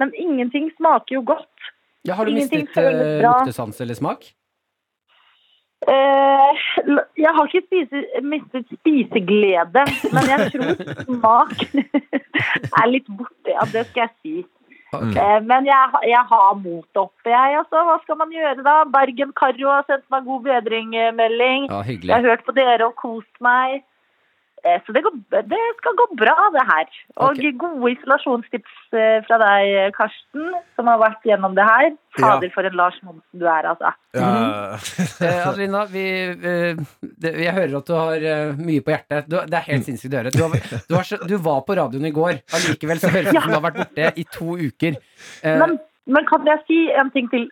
[0.00, 1.48] Men ingenting smaker jo godt.
[2.08, 4.22] Ja, har du Ingenting mistet eh, luktesans eller smak?
[5.88, 6.64] Eh,
[7.16, 11.54] jeg har ikke spise, mistet spiseglede, men jeg tror smak
[12.82, 13.48] er litt borte.
[13.54, 14.34] Ja, det skal jeg si.
[14.90, 15.14] Okay.
[15.22, 17.58] Eh, men jeg, jeg har motet oppe, jeg.
[17.62, 18.80] Altså, hva skal man gjøre da?
[18.90, 21.70] Bergen Karro har sendt meg god bedring-melding.
[21.70, 23.84] Ja, Jeg har hørt på dere og kost meg.
[24.64, 25.14] Eh, Så det, går,
[25.48, 26.88] det skal gå bra, det her.
[27.16, 27.52] Og okay.
[27.58, 31.90] gode isolasjonstips eh, fra deg, Karsten, som har vært gjennom det her.
[32.18, 33.92] Fader, for en Lars Monsen du er, altså.
[34.16, 34.30] Ja.
[35.20, 36.02] Eh, Adelina, vi,
[36.32, 36.78] eh,
[37.20, 39.26] det, jeg hører at du har eh, mye på hjertet.
[39.28, 40.32] Du, det er helt sinnssykt å høre.
[40.32, 40.54] Du, har,
[40.88, 42.40] du, har, du var på radioen i går.
[42.56, 44.96] Allikevel så høres det ut som du har vært borte i to uker.
[45.44, 45.76] Eh, Men,
[46.08, 47.46] men kan jeg si en ting til?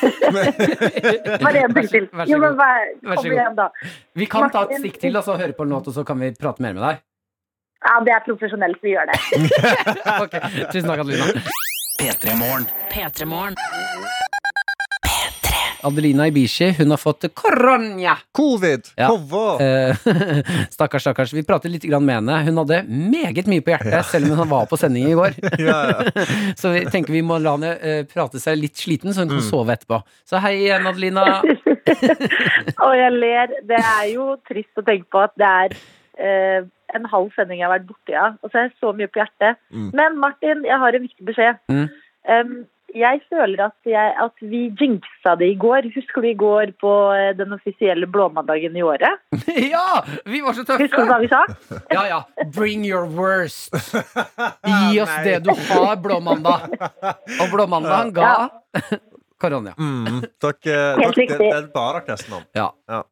[1.44, 2.08] Bare en ting til.
[2.12, 2.58] Vær så Jo, men god.
[2.62, 3.36] vær, Vær så kom god.
[3.36, 3.68] igjen, da.
[4.22, 6.20] vi kan ta et stikk til og så høre på en låt, og så kan
[6.22, 7.02] vi prate mer med deg.
[7.80, 9.20] Ja, det er profesjonelt, vi gjør det.
[10.24, 10.34] Ok,
[10.72, 11.24] Tusen takk, Adelina.
[12.00, 13.56] P3 Morgen.
[15.80, 15.86] P3morgen.
[15.92, 18.16] Adelina Ibishi, hun har fått korona.
[18.36, 18.82] Covid.
[18.96, 19.08] Ja.
[19.60, 19.96] Eh,
[20.70, 21.32] stakkars, stakkars.
[21.32, 22.40] Vi pratet litt med henne.
[22.44, 25.34] Hun hadde meget mye på hjertet, selv om hun var på sending i går.
[25.60, 26.24] Ja, ja.
[26.60, 29.36] Så vi tenker vi må la henne eh, prate seg litt sliten, så hun Mm.
[29.38, 30.00] kan sove etterpå.
[30.26, 31.22] Så hei igjen, Adelina.
[32.80, 33.52] Og jeg ler.
[33.68, 35.74] Det er jo trist å tenke på at det er
[36.18, 36.64] eh,
[36.96, 38.38] en halv sending jeg har vært borte av.
[38.42, 39.60] Og så har jeg så mye på hjertet.
[39.70, 39.90] Mm.
[40.00, 41.60] Men Martin, jeg har en viktig beskjed.
[41.70, 41.86] Mm.
[42.30, 42.56] Um,
[42.94, 45.88] jeg føler at, jeg, at vi jinxa det i går.
[45.94, 49.20] Husker du i går på eh, den offisielle blåmandagen i året?
[49.74, 50.02] ja!
[50.26, 50.86] Vi var så tøffe!
[50.88, 51.44] Husker du hva vi sa?
[51.96, 52.20] Ja, ja.
[52.54, 53.74] Bring your worst.
[53.74, 56.68] Gi oss det du har, Blåmandag.
[57.40, 58.32] Og blåmandagen ga
[59.40, 59.72] korona.
[59.78, 60.20] Mm.
[60.40, 61.48] takk, dere, Helt den, riktig.
[61.52, 62.44] det ba dere nesten om.
[62.56, 62.68] Ja.
[62.90, 63.04] Ja,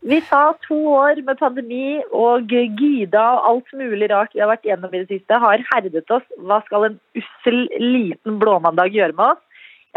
[0.00, 4.64] vi sa to år med pandemi og Gyda og alt mulig rart vi har vært
[4.64, 6.24] gjennom i det siste, har herdet oss.
[6.40, 9.44] Hva skal en ussel liten blåmandag gjøre med oss?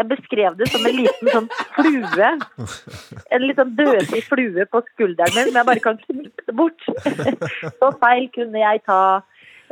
[0.00, 2.30] Jeg beskrev det som en liten sånn flue.
[3.32, 3.74] En litt sånn
[4.28, 6.86] flue på skulderen min som jeg bare kan knippe bort.
[7.78, 9.02] Så feil kunne jeg ta.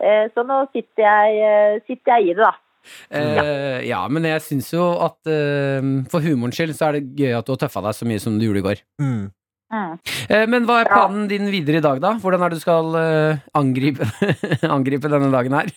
[0.00, 2.54] Eh, Så nå sitter jeg, eh, sitter jeg i det, da.
[3.12, 7.34] Uh, ja, men jeg syns jo at uh, for humorens skyld så er det gøy
[7.36, 8.80] at du har tøffa deg så mye som du gjorde i går.
[9.02, 9.26] Mm.
[9.70, 12.16] Eh, men hva er planen din videre i dag, da?
[12.22, 14.08] Hvordan er det du skal eh, angripe,
[14.76, 15.70] angripe denne dagen her?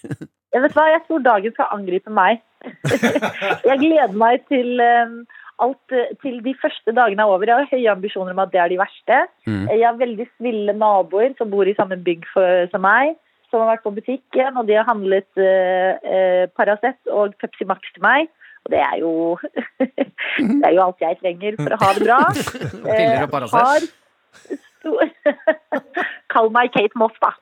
[0.54, 2.42] Jeg vet hva, jeg tror dagen skal angripe meg.
[3.70, 5.16] jeg gleder meg til um,
[5.64, 7.46] alt eh, til de første dagene er over.
[7.48, 9.20] Jeg har høye ambisjoner om at det er de verste.
[9.46, 9.66] Mm.
[9.70, 13.18] Jeg har veldig snille naboer som bor i samme bygg for, som meg,
[13.50, 18.06] som har vært på butikken, og de har handlet eh, Paracet og Pepsi Max til
[18.06, 18.32] meg.
[18.64, 19.12] Og det er jo
[20.60, 22.20] Det er jo alt jeg trenger for å ha det bra.
[22.86, 23.92] Piller og Paracet.
[26.34, 27.32] Kall meg Kate Moss, da.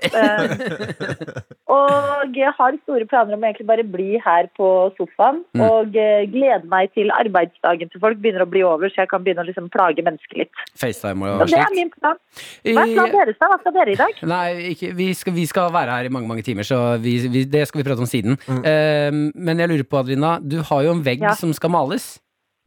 [1.72, 4.66] Eh, og jeg har store planer om å egentlig bare bli her på
[4.98, 5.38] sofaen.
[5.56, 5.62] Mm.
[5.64, 5.94] Og
[6.34, 9.48] glede meg til arbeidsdagen til folk begynner å bli over, så jeg kan begynne å
[9.48, 10.52] liksom plage mennesker litt.
[10.82, 12.20] FaceTime og og det er min plan.
[12.68, 13.50] Hva er planen I- deres, da?
[13.54, 14.20] Hva skal dere i dag?
[14.34, 17.46] Nei, ikke, vi, skal, vi skal være her i mange mange timer, så vi, vi,
[17.56, 18.36] det skal vi prate om siden.
[18.68, 21.38] Eh, men jeg lurer på, Adelina, du har jo en vegg Ja.
[21.40, 22.18] som skal males.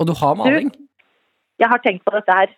[0.01, 0.73] Og du har maling.
[1.61, 2.51] Jeg har tenkt på dette her.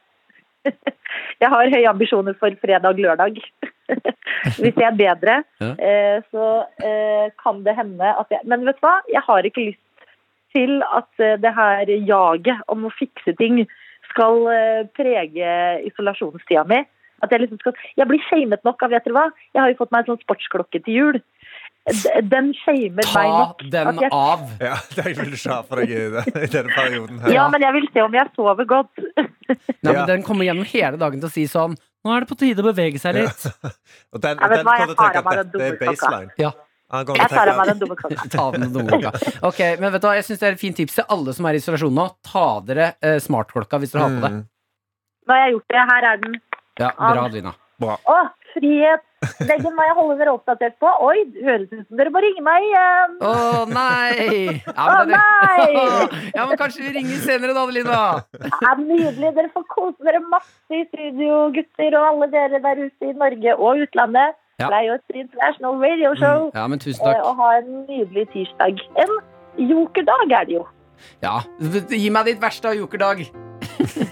[1.43, 3.41] Jeg har høye ambisjoner for fredag-lørdag.
[4.61, 5.73] Hvis jeg er bedre, Ja.
[5.79, 6.47] eh, så
[6.83, 8.97] eh, kan det hende at jeg Men vet du hva?
[9.12, 9.83] Jeg har ikke lyst
[10.57, 13.64] til at eh, det her jaget om å fikse ting
[14.11, 14.47] skal
[14.97, 15.49] prege
[15.89, 16.79] isolasjonstida mi.
[17.23, 19.27] At jeg liksom skal Jeg blir shamet nok av, vet dere hva?
[19.55, 21.19] Jeg har jo fått meg en sånn sportsklokke til jul.
[22.26, 23.24] Den shamer meg Ta
[23.70, 24.41] den jeg, av!
[24.59, 27.20] Ja, det vil du ikke ha for deg i, det- i denne perioden.
[27.22, 29.03] her ja, men jeg vil se om jeg sover godt.
[29.87, 31.76] Nei, men Den kommer gjennom hele dagen til å si sånn
[32.07, 33.47] Nå er det på tide å bevege seg litt.
[34.14, 36.34] Og den, Ja, den hva, kommer til å tenke at dette er baseline.
[36.39, 36.53] Ja.
[36.87, 39.11] Jeg tar av meg den dumme klokka.
[39.49, 41.49] Ok, men vet du hva, jeg syns det er et fint tips til alle som
[41.51, 42.05] er i isolasjon nå.
[42.30, 44.30] Ta dere eh, smartklokka hvis dere har på det.
[44.37, 44.45] Mm.
[45.26, 45.82] Nå har jeg gjort det.
[45.91, 46.37] Her er den.
[46.78, 47.55] Ja, bra, Adelina.
[47.82, 48.20] Å,
[48.57, 49.04] frihet!
[49.48, 50.90] Veggen må jeg holde dere oppdatert på.
[51.07, 53.16] Oi, høres ut som dere må ringe meg igjen.
[53.24, 53.34] Å
[53.70, 54.16] nei!
[54.76, 56.00] Ja, men, oh, nei!
[56.36, 58.00] ja, men kanskje vi ringer senere da, Adelina.
[58.36, 59.32] Det er nydelig.
[59.38, 63.57] Dere får kose dere masse i studio, gutter, og alle dere der ute i Norge
[63.57, 64.36] og utlandet.
[64.61, 64.70] Ja.
[65.12, 66.50] International Radio Show.
[66.54, 67.24] Ja, men tusen Eh, takk.
[67.24, 68.80] Og ha en nydelig tirsdag.
[68.96, 70.66] En jokerdag er det jo.
[71.22, 71.40] Ja,
[71.90, 73.26] Gi meg ditt verste av jokerdag.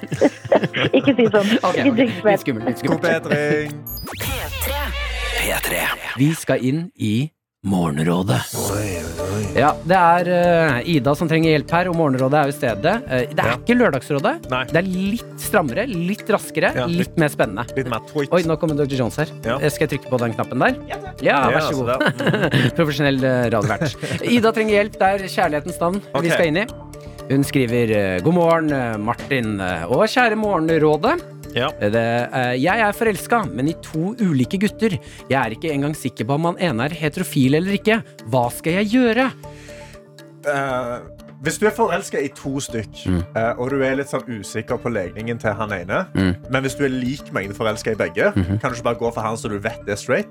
[0.98, 1.56] Ikke si sånn.
[1.62, 1.90] Ok, okay.
[1.90, 1.98] ok.
[1.98, 2.22] jinx.
[2.24, 2.68] Litt skummelt.
[2.68, 3.92] Litt God skummelt.
[4.08, 4.98] Bedring.
[5.34, 5.86] P3.
[6.20, 7.30] Vi skal inn i
[7.64, 8.42] Morgenrådet.
[9.56, 12.92] Ja, det er uh, Ida som trenger hjelp her, og Morgenrådet er jo stedet.
[13.06, 13.54] Uh, det er Ja.
[13.56, 14.34] ikke Lørdagsrådet.
[14.52, 14.60] Nei.
[14.68, 17.64] Det er litt strammere, litt raskere, Ja, litt mer spennende.
[17.78, 18.32] Litt mer tweet.
[18.36, 18.98] Oi, nå kommer Dr.
[19.00, 19.32] Jones her.
[19.46, 19.56] Ja.
[19.56, 20.76] Eh, Skal jeg trykke på den knappen der?
[21.24, 21.94] Ja, vær så god.
[21.94, 22.58] der.
[22.78, 23.96] Profesjonell uh, radiovert.
[24.28, 24.98] Ida trenger hjelp.
[25.00, 26.26] Det er kjærlighetens navn okay.
[26.28, 26.66] vi skal inn i.
[27.24, 29.54] Hun skriver 'God morgen, Martin
[29.88, 31.22] og kjære Morgenrådet'.
[31.54, 31.68] Ja.
[31.78, 31.94] Det,
[32.32, 34.98] eh, jeg er forelska, men i to ulike gutter.
[35.30, 38.02] Jeg er ikke engang sikker på om han ene er heterofil eller ikke.
[38.28, 39.30] Hva skal jeg gjøre?
[40.44, 40.98] Uh,
[41.44, 43.22] hvis du er forelska i to stykk, Mm.
[43.36, 46.34] eh, og du er litt sånn usikker på legningen til han ene, Mm.
[46.50, 48.60] men hvis du er lik mengde forelska i begge, Mhm.
[48.60, 50.28] kan du ikke bare gå for han så du vet det er straight?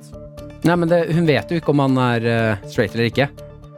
[0.64, 3.30] Nei, men det, Hun vet jo ikke om han er eh, straight eller ikke.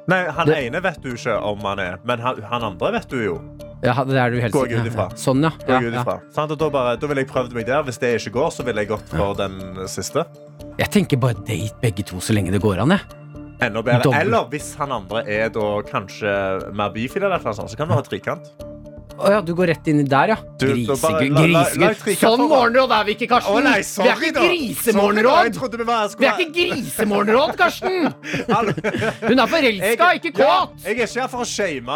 [0.08, 3.10] Nei, han Det- ene vet du ikke om han er, men han, han andre vet
[3.10, 3.42] du jo.
[3.86, 5.08] Ja, det er du helt Går jeg ut ifra.
[5.20, 5.52] Sånn, ja.
[5.66, 6.18] Går jeg ut ifra.
[6.36, 6.52] Sant?
[6.56, 7.84] Og Da, bare, da vil jeg prøvd meg der.
[7.88, 9.60] Hvis det ikke går, så ville jeg gått for den
[9.92, 10.26] siste.
[10.80, 13.22] Jeg tenker bare date begge to så lenge det går an, jeg.
[13.66, 14.12] Enda bedre.
[14.20, 16.32] Eller hvis han andre er da kanskje
[16.76, 18.50] mer bifil, eller noe sånt, så kan du ha trekant.
[19.16, 20.38] Å ja, du går rett inn i der, ja.
[20.60, 21.38] Grisegud, Grisegutt.
[21.40, 22.02] Grisegutt.
[22.04, 23.56] tre Sånn morgenråd er vi ikke, Karsten.
[23.56, 25.44] Å nei, vi sorry, er ikke grisemorgenråd.
[25.46, 25.86] vi
[26.20, 27.96] Vi er ikke grisemorgenråd, Karsten.
[29.30, 30.76] Hun er forelska, ikke Ja, kåt.
[30.84, 31.96] jeg er ikke her for å shame.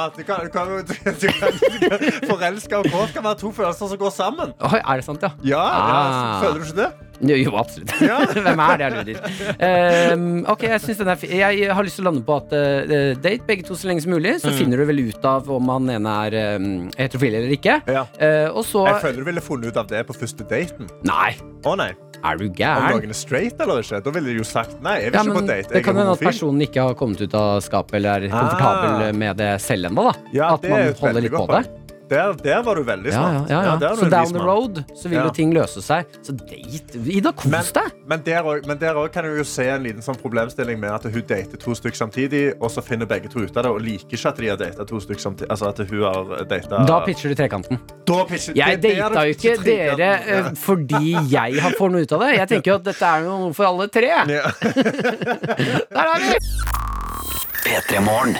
[2.29, 4.55] Forelska og kåt kan være to følelser som går sammen.
[4.71, 5.33] Oi, er det sant, ja?
[5.43, 6.41] Ja, ja Ah.
[6.43, 7.08] Føler du ikke det?
[7.21, 7.91] Jo, jo, absolutt.
[8.45, 10.13] Hvem er det jeg lurer?
[10.13, 12.53] Um, ok, Jeg synes den er fi Jeg har lyst til å lande på at
[12.55, 14.37] uh, date begge to så lenge som mulig.
[14.37, 14.43] Mm.
[14.45, 17.79] Så finner du vel ut av om han ene er um, heterofil eller ikke.
[17.91, 18.05] Ja.
[18.21, 20.87] Uh, og så Jeg føler du ville funnet ut av det på første daten.
[21.07, 21.33] Nei,
[21.67, 21.89] Å nei.
[22.23, 22.95] er du Om gæren?
[23.01, 23.99] noen er straight eller ikke.
[24.05, 24.95] Da ville de jo sagt nei.
[25.03, 25.73] Jeg vil Ja, ikke på date.
[25.75, 29.11] det kan hende at personen ikke har kommet ut av skapet eller er komfortabel Ah.
[29.25, 30.07] med det selv ennå.
[30.35, 31.65] Ja, At man er holder litt på det.
[32.09, 33.89] Der, der var du veldig Ja, ja, ja, ja.
[33.95, 35.25] Så down the road så vil Ja.
[35.27, 36.05] jo ting løse seg.
[36.25, 37.91] Så date Ida, kos deg!
[38.07, 38.23] men
[38.67, 41.57] men der òg kan du jo se en liten sånn problemstilling med at hun dater
[41.57, 44.37] to stykker samtidig, og så finner begge to ut av det og liker ikke at
[44.37, 45.49] de har data to stykker samtidig.
[45.51, 47.79] Altså at hun har data Da pitcher du trekanten.
[48.05, 49.97] Da pitcher- Jeg det- det data jo ikke trekanten.
[49.97, 52.33] dere uh, fordi jeg har får noe ut av det.
[52.37, 54.09] Jeg tenker jo at dette er noe for alle tre.
[54.09, 54.25] Ja.
[55.93, 56.98] Der er vi!
[57.65, 58.35] P3 Morgen.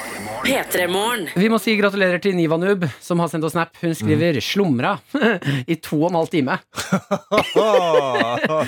[0.46, 1.28] P3morgen.
[1.36, 3.76] Vi må si gratulerer til Nivanub, som har sendt oss snap.
[3.82, 4.96] Hun skriver 'slumra'
[5.74, 6.56] i to og en halv time.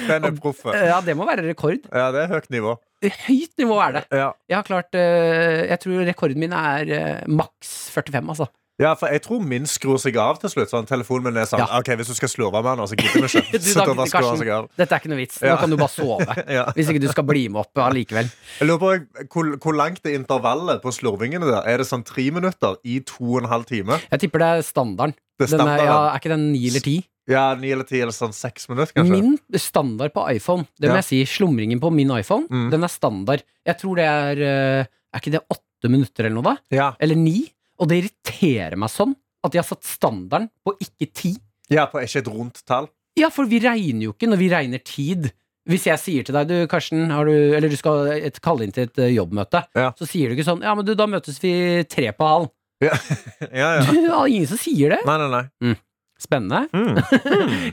[0.09, 0.65] Den er proff.
[0.91, 1.79] Ja, det må være rekord.
[1.91, 2.75] Ja, det er høyt nivå.
[3.01, 4.03] Høyt nivå er det.
[4.11, 4.29] Ja.
[4.51, 8.47] Jeg har klart eh, Jeg tror rekorden min er eh, maks 45, altså.
[8.81, 10.71] Ja, for jeg tror min skrur seg av til slutt.
[10.71, 11.67] Sånn, telefonen min er sånn Ja.
[11.77, 13.51] Ok, Hvis du skal slurve med den, så gidder vi ikke.
[13.61, 14.69] Du, Så da, bare skrur han seg av.
[14.81, 15.37] dette er ikke noe vits.
[15.43, 15.57] Nå Ja.
[15.61, 16.25] kan du bare sove.
[16.57, 16.65] Ja.
[16.75, 18.31] Hvis ikke du skal bli med opp allikevel.
[18.59, 21.61] Jeg lurer på hvor, hvor langt er intervallet på slurvingene der?
[21.69, 24.01] Er det sånn tre minutter i to og en halv time?
[24.11, 25.15] Jeg tipper det er standarden.
[25.39, 26.97] Det er Den er, er ikke den ni eller ti?
[27.29, 29.13] Ja, ni eller ti eller sånn seks minutter, kanskje?
[29.21, 31.01] Min standard på iPhone, det må Ja.
[31.01, 32.69] jeg si, slumringen på min iPhone, Mm.
[32.73, 33.43] den er standard.
[33.65, 36.57] Jeg tror det er eh, Er ikke det åtte minutter eller noe, da?
[36.71, 36.93] Ja.
[36.99, 37.51] Eller ni?
[37.81, 39.15] Og det irriterer meg sånn
[39.45, 41.31] at de har satt standarden på ikke ti.
[41.73, 42.87] ja, på ikke et rundt tall?
[43.17, 45.31] Ja, for vi regner jo ikke når vi regner tid.
[45.69, 48.71] Hvis jeg sier til deg, du Karsten, har du, eller du skal et, kalle inn
[48.73, 49.91] til et eh, jobbmøte, Ja.
[49.97, 51.51] så sier du ikke sånn Ja, men du, da møtes vi
[51.89, 52.49] tre på halv.
[52.81, 52.95] Ja,
[53.61, 53.67] ja.
[53.77, 53.85] ja.
[53.93, 55.01] Du, er ingen som sier det.
[55.05, 55.75] Nei, nei, nei.
[56.21, 56.67] Spennende.
[56.73, 56.97] Mm.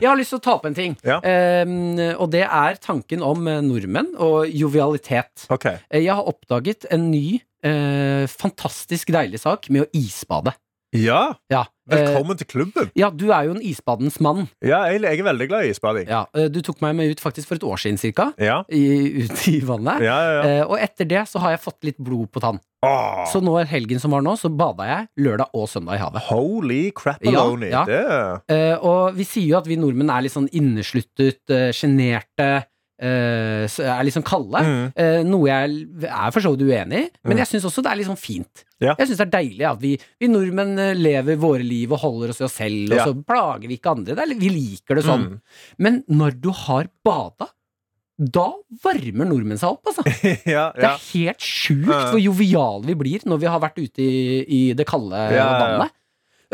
[0.01, 1.19] Jeg har lyst til å ta opp en ting, Ja.
[1.65, 5.45] Um, og det er tanken om eh, nordmenn og jovialitet.
[5.53, 5.65] Ok.
[5.89, 10.53] Eh, Jeg har oppdaget en ny, eh, fantastisk deilig sak med å isbade.
[10.91, 12.87] Ja, Ja, eh, velkommen til klubben.
[12.97, 14.47] ja, du er jo en isbadens mann.
[14.65, 16.07] Ja, jeg, jeg er veldig glad i isbading.
[16.09, 19.21] Ja, eh, du tok meg med ut faktisk for et år siden cirka, Ja, i,
[19.21, 20.01] ut i vannet.
[20.01, 20.41] ja, ja.
[20.49, 20.63] ja.
[20.65, 22.57] Og etter det så har jeg fått litt blod på tann.
[22.81, 26.21] Åh, Så nå helgen som var nå, så bada jeg lørdag og søndag i havet.
[26.31, 27.69] holy crapaloni.
[27.69, 28.39] Ja, ja.
[28.49, 31.43] Det og vi sier jo at vi nordmenn er litt sånn innesluttet,
[31.75, 32.63] sjenerte,
[32.99, 34.59] er litt sånn kalde.
[34.65, 34.87] Mm.
[34.99, 37.41] Eh, noe jeg er for så vidt uenig i, men Mm.
[37.43, 38.65] jeg syns også det er litt sånn fint.
[38.81, 38.95] Ja.
[38.99, 42.29] Jeg syns det er deilig at vi, vi nordmenn eh, lever våre liv og holder
[42.33, 43.05] oss i oss selv, Ja.
[43.05, 44.17] og så plager vi ikke andre.
[44.19, 45.25] Er, vi liker det sånn.
[45.29, 45.39] Mm.
[45.79, 47.49] Men når du har bada,
[48.19, 48.49] da
[48.83, 50.03] varmer nordmenn seg opp, altså.
[50.45, 54.43] ja, Det er helt sjukt hvor joviale vi blir når vi har vært ute i,
[54.43, 55.59] i det kalde Ja, ja, ja.
[55.63, 55.95] vannet.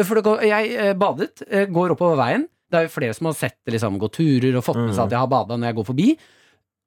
[0.05, 2.45] For jeg eh, badet, eh, går oppover veien.
[2.71, 5.03] Det er jo flere som har sett det liksom, gå turer og fått med seg
[5.03, 5.05] Mm.
[5.05, 6.07] at jeg har bada når jeg går forbi.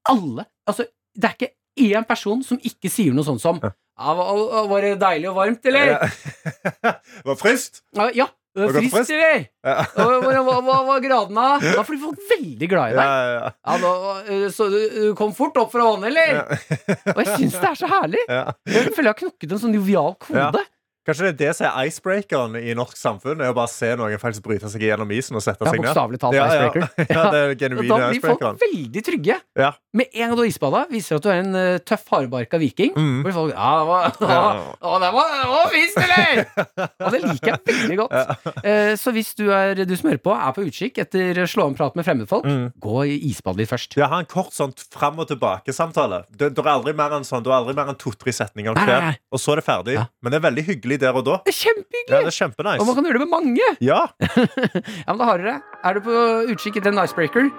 [0.09, 1.55] Alle Altså, det er ikke
[1.95, 3.71] én person som ikke sier noe sånt som Ja.
[3.99, 5.87] var, det deilig og varmt, eller?
[5.87, 6.93] Ja.
[7.25, 7.83] Var frist?
[7.95, 9.11] Ja, det Var frist, frist?
[9.15, 9.47] eller?
[9.65, 9.75] Ja.
[9.95, 11.61] Hva hva- hva- var var av?
[11.63, 13.05] Da blir folk veldig glad i deg.
[13.07, 13.51] ja, ja.
[13.67, 16.59] Ja, da, eh, så du du kom fort opp fra vannet, eller?
[17.17, 18.23] Og jeg syns det er så herlig.
[18.29, 20.65] Jeg føler jeg har knokket en sånn jovial kode.
[21.09, 21.13] Ja.
[21.15, 23.41] Kanskje det er det som er icebreakeren i norsk samfunn?
[23.41, 25.89] Er å bare se noen faktisk bryte seg gjennom isen og sette Ja, seg ned?
[25.89, 26.69] bokstavelig talt Ja, ja.
[26.69, 26.89] icebreaker.
[27.17, 29.39] Ja, det er genuine da blir folk veldig trygge.
[29.57, 29.71] Ja.
[29.97, 32.93] Med en gang du har isbada, viser at du er en uh, tøff, hardbarka viking.
[32.95, 33.23] Mm.
[33.25, 34.43] Blir folk Ja, det var, Ja.
[34.93, 36.43] å, det var, var fint, eller?
[37.07, 38.45] og det liker jeg veldig godt.
[38.61, 41.79] Uh, Så hvis du, er, du som hører på, er på utkikk etter slå om
[41.79, 42.69] prat med fremmedfolk, Mm.
[42.81, 43.97] gå i isbadet litt først.
[43.99, 46.23] Ja, ha en kort sånn fram og tilbake-samtale.
[46.31, 49.17] Du, du, er aldri mer enn sånn, du er aldri mer enn to-tre setninger hver.
[49.35, 49.97] Og så er det ferdig.
[49.99, 50.05] Ja.
[50.23, 51.39] Men det er veldig hyggelig der og da.
[51.47, 52.81] Det er Ja, det er kjempenice.
[52.81, 53.73] Og man kan gjøre det med mange.
[53.85, 54.01] Ja,
[55.07, 56.15] Ja, men da har dere Er du på
[56.53, 57.51] utkikk etter en icebreaker?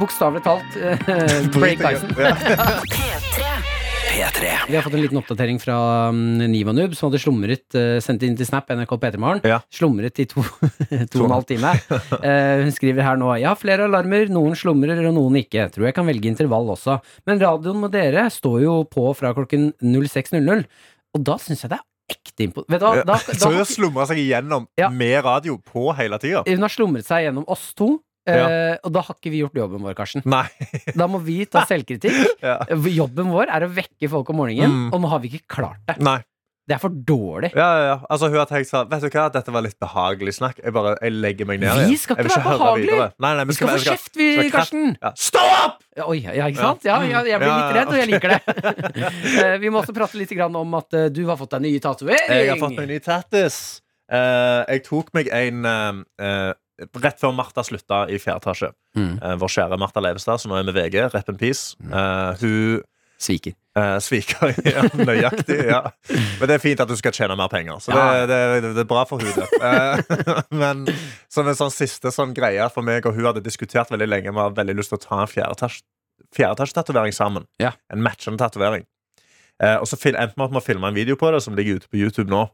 [0.00, 2.14] Bokstavelig talt uh, break Dyson.
[2.18, 3.48] P3.
[4.08, 4.48] P3.
[4.68, 5.76] Vi har fått en liten oppdatering fra
[6.10, 9.42] Niva Nivanub, som hadde slumret, uh, sendt inn til Snap, NRK P3morgen.
[9.46, 9.60] Ja.
[9.70, 11.74] Slumret i to, to og en halv time.
[11.92, 15.68] Uh, hun skriver her nå Jeg har flere alarmer, noen slumrer og noen ikke.
[15.74, 16.98] Tror jeg kan velge intervall også.
[17.28, 20.66] Men radioen med dere står jo på fra klokken 06.00,
[21.14, 22.68] og da syns jeg det er ekte imponert.
[22.72, 24.88] Vet du hva, da, da, Så hun har slumra seg igjennom Ja.
[24.90, 26.44] med radio på hele tida.
[26.46, 27.98] hun har slumret seg gjennom oss to.
[28.28, 30.22] eh, Og da har ikke vi gjort jobben vår, Karsten.
[30.28, 30.46] Nei.
[30.94, 32.42] Da må vi ta selvkritikk.
[32.42, 32.58] Ja.
[32.68, 34.92] Jobben vår er å vekke folk om morgenen, Mm.
[34.92, 35.96] og nå har vi ikke klart det.
[36.00, 36.18] Nei.
[36.68, 37.48] Det er for dårlig.
[37.56, 37.96] Ja, ja, ja.
[38.12, 40.58] Altså, hun har tenkt sånn Vet du hva, dette var litt behagelig snakk.
[40.60, 43.06] Jeg bare, jeg legger meg ned Vi skal ikke være behagelige.
[43.24, 44.90] Nei, nei, Vi skal få kjeft, vi, Karsten.
[45.00, 45.12] Ja.
[45.16, 45.80] Stå opp!
[46.04, 46.84] Oi, ja, ikke sant?
[46.86, 48.40] Ja, ja, jeg blir litt redd, og jeg liker det.
[49.38, 52.30] Eh, Vi må også prate litt om at eh, du har fått deg ny tatovering.
[52.32, 53.58] Jeg har fått meg ny tattis.
[54.12, 55.64] Eh, jeg tok meg en
[57.02, 58.70] rett før Martha slutta i fjerde etasje.
[58.98, 59.16] Mm.
[59.40, 61.00] Vår kjære Martha Leivestad, som nå er med VG.
[61.14, 61.74] Rep in peace.
[61.88, 62.84] Eh, hun
[63.18, 63.52] Sviker.
[63.78, 64.52] eh, sviker.
[64.74, 65.56] ja, nøyaktig.
[65.66, 65.80] Ja.
[66.38, 67.80] Men det er fint at du skal tjene mer penger.
[67.82, 68.26] Så det, Ja.
[68.30, 69.48] det, det, det er bra for hudet.
[69.58, 70.84] Eh, men
[71.28, 74.30] som en sånn siste sånn greie for meg og hun hadde diskutert veldig lenge.
[74.34, 75.32] Vi har veldig lyst til å ta en
[76.36, 77.46] fjerdetasjetatovering sammen.
[77.62, 77.72] Ja.
[77.92, 78.86] En matchende tatovering.
[79.62, 81.80] Eh, og så endte vi opp med å filme en video på det, som ligger
[81.82, 82.44] ute på YouTube nå.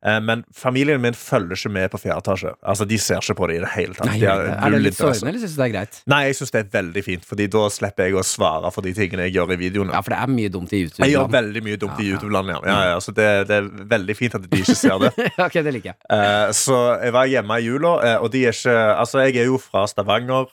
[0.00, 2.52] Eh, men familien min følger ikke med på fjerde etasje.
[2.64, 4.08] Altså, De ser ikke på det i det hele tatt.
[4.08, 5.98] Nei, De er det litt sårende, eller syns du det er greit?
[6.08, 8.94] Nei, jeg syns det er veldig fint, Fordi da slipper jeg å svare for de
[8.96, 9.92] tingene jeg gjør i videoene.
[9.92, 11.04] Ja, for det er mye dumt i YouTube-land.
[11.04, 12.60] Jeg gjør veldig mye dumt i Ja, i YouTube-land, ja.
[12.70, 15.12] ja, ja så det, det er veldig fint at de ikke ser det.
[15.46, 16.00] ok, det liker jeg.
[16.16, 19.50] Eh, så jeg var hjemme i jula, eh, og de er ikke Altså, jeg er
[19.50, 20.48] jo fra Stavanger.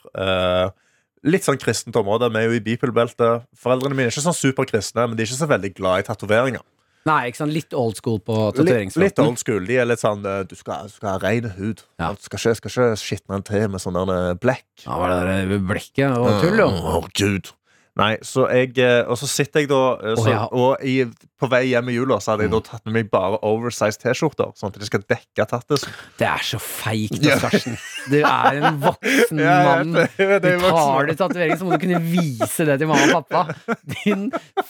[1.24, 2.28] litt sånn kristent område.
[2.32, 3.48] Vi er jo i bibelbeltet.
[3.56, 6.62] Foreldrene mine er ikke sånn superkristne, men de er ikke så veldig glad i tatoveringer.
[7.08, 7.54] Nei, ikke sant?
[7.56, 9.06] Litt old school på tatoveringsfronten.
[9.06, 9.68] litt old school.
[9.68, 11.84] De er litt sånn eh, Du skal, skal ha ren hud.
[12.00, 12.12] Ja.
[12.12, 14.66] Du skal ikke, skal ikke skitne til med sånn der blekk.
[14.84, 16.68] Ja, var det der blekket og tull, jo.
[16.68, 17.52] Å, Gud.
[17.98, 20.42] Nei, så jeg eh, Og så sitter jeg da eh, så, oh, ja.
[20.54, 20.92] Og i,
[21.38, 24.52] på vei hjem i jula så hadde jeg da tatt med meg bare oversized T-skjorter.
[24.58, 25.96] Sånn at de skal dekke tattisen.
[26.20, 27.78] Det er så feigt, Lars Karsten.
[28.10, 29.96] Du er en voksen Ja, mann.
[29.98, 32.68] vet det, jeg vet Du voksen tar det du tatovering, så må du kunne vise
[32.70, 33.76] det til mamma og pappa.
[33.96, 34.28] Din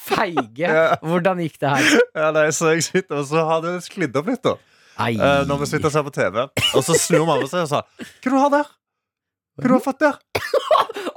[0.09, 0.65] feige.
[0.65, 0.89] Ja.
[1.05, 1.93] Hvordan gikk det her?
[2.17, 4.57] Ja, nei, så jeg sitter, og så har det sklidd opp litt, da.
[4.99, 6.41] Eh, når vi sitter og ser på TV.
[6.75, 8.73] Og så snur mamma seg og sa Hva du har der?
[9.59, 10.19] Hva du har fått der?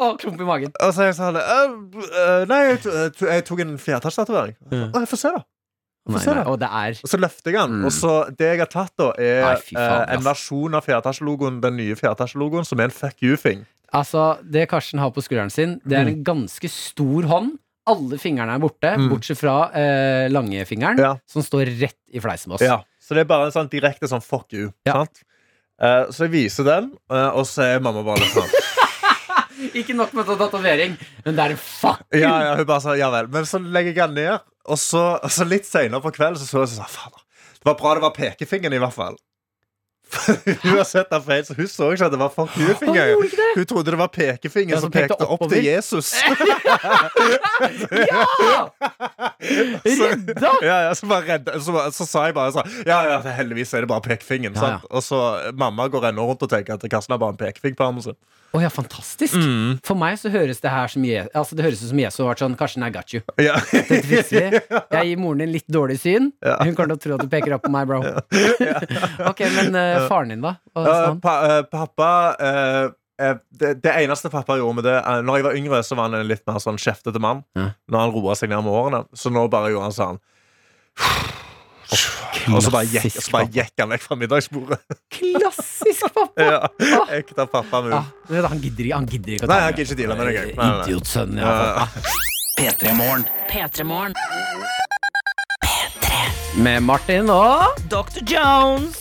[0.02, 0.72] Å, klump i magen.
[0.82, 1.74] Og så er jeg sånn «Eh,
[2.10, 4.56] eh, Nei, jeg, jeg tok en fjerdeetasjetatovering.
[4.72, 5.44] Å, jeg får se, da.
[6.10, 6.44] Nei, nei, det.
[6.50, 7.76] og det er Og så løfter jeg den.
[7.78, 7.86] Mm.
[7.86, 11.60] Og så det jeg har tatt, da, er Nei, faen, eh, en versjon av fjerdeetasjelogoen,
[11.62, 13.62] den nye fjerdeetasjelogoen, som er en fuck you-thing.
[13.94, 17.58] Altså, det Karsten har på skulderen sin, det er en ganske stor hånd.
[17.92, 19.10] Alle fingrene er borte, Mm.
[19.12, 21.16] bortsett fra eh, langfingeren, Ja.
[21.30, 22.62] som står rett i fleisen på oss.
[22.66, 22.80] Ja.
[23.02, 24.72] Så det er bare en sånn direkte sånn fuck you.
[24.88, 24.94] Ja.
[25.04, 25.22] Sant?
[25.82, 28.51] Eh, så jeg viser den, eh, og så er mamma bare litt sånn
[29.79, 30.93] Ikke nok med tatovering,
[31.25, 32.03] men det er en fuck!
[32.13, 33.27] Ja, ja, hun bare sa ja vel.
[33.32, 36.63] Men så legger jeg den ned, og så, så litt senere på kvelden så så
[36.63, 37.21] jeg sånn Faen,
[37.61, 39.17] det var bra det var pekefingeren, i hvert fall.
[40.64, 43.14] hun har sett den feil, så hun så ikke at det var fuck you-finger.
[43.32, 43.49] Det?
[43.55, 46.14] Hun trodde det var pekefinger Ja, som pekte pekte opp til Jesus.
[48.12, 48.26] Ja!
[49.41, 50.51] Redda!
[50.66, 53.91] Ja, ja, så, redde, så, så sa jeg bare sånn Ja, ja, heldigvis er det
[53.91, 54.82] bare pekefingeren.
[54.89, 55.20] Og så
[55.57, 58.18] Mamma går ennå rundt og tenker at Karsten har bare en pekefinger på armen sin.
[58.52, 59.38] Å ja, fantastisk.
[59.39, 59.78] Mm.
[59.88, 62.28] For meg så høres det her som Je Altså det høres ut som Jesus har
[62.34, 63.22] vært sånn Karsten, I got you.
[63.39, 63.56] Ja.
[63.72, 64.62] Dette fikser vi.
[64.97, 66.32] Jeg gir moren din litt dårlig syn.
[66.43, 66.58] Ja.
[66.60, 68.02] Hun kommer til å tro at du peker opp på meg, bro.
[69.32, 70.58] ok, men uh, faren din, da?
[70.76, 72.10] Sa Eh, pa, uh, pappa
[73.22, 74.95] det, det eneste pappa gjorde med det
[75.28, 77.43] Når jeg var yngre, så var han en litt mer sånn kjeftete mann.
[77.56, 77.72] Ja.
[77.88, 79.04] Når han roa seg ned med årene.
[79.14, 80.22] Så nå bare gjorde han sånn.
[82.50, 84.80] Og så bare gikk, så bare gikk han vekk fra middagsbordet.
[85.14, 86.48] Klassisk pappa!
[86.48, 89.76] ja, Ekte pappa Ja, du han gidder ikke han gidder ikke å ta Nei, han
[89.78, 90.46] gidder ikke deale med det.
[90.70, 91.52] Idiotsønn, ja.
[92.62, 92.74] Ja.
[93.52, 94.18] P3 Morgen.
[96.52, 96.64] P3morgen.
[96.64, 98.22] Med Martin og Dr.
[98.28, 98.99] Jones.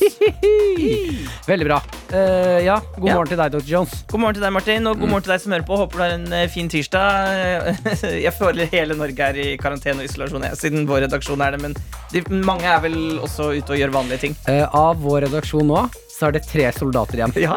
[1.51, 1.81] Veldig bra.
[2.13, 3.15] Uh, ja, god Ja.
[3.15, 3.65] morgen til deg, Dr.
[3.67, 4.05] Jones.
[4.11, 5.77] God morgen til deg, Martin, og god morgen til deg som hører på.
[5.81, 7.77] Håper du har en eh, fin tirsdag.
[8.27, 11.63] Jeg føler hele Norge er i karantene og isolasjon, jeg, siden vår redaksjon er det.
[11.63, 11.77] Men
[12.13, 14.39] de, mange er vel også ute og gjør vanlige ting.
[14.49, 17.33] Uh, av vår redaksjon nå så er det tre soldater igjen.
[17.41, 17.57] Ja.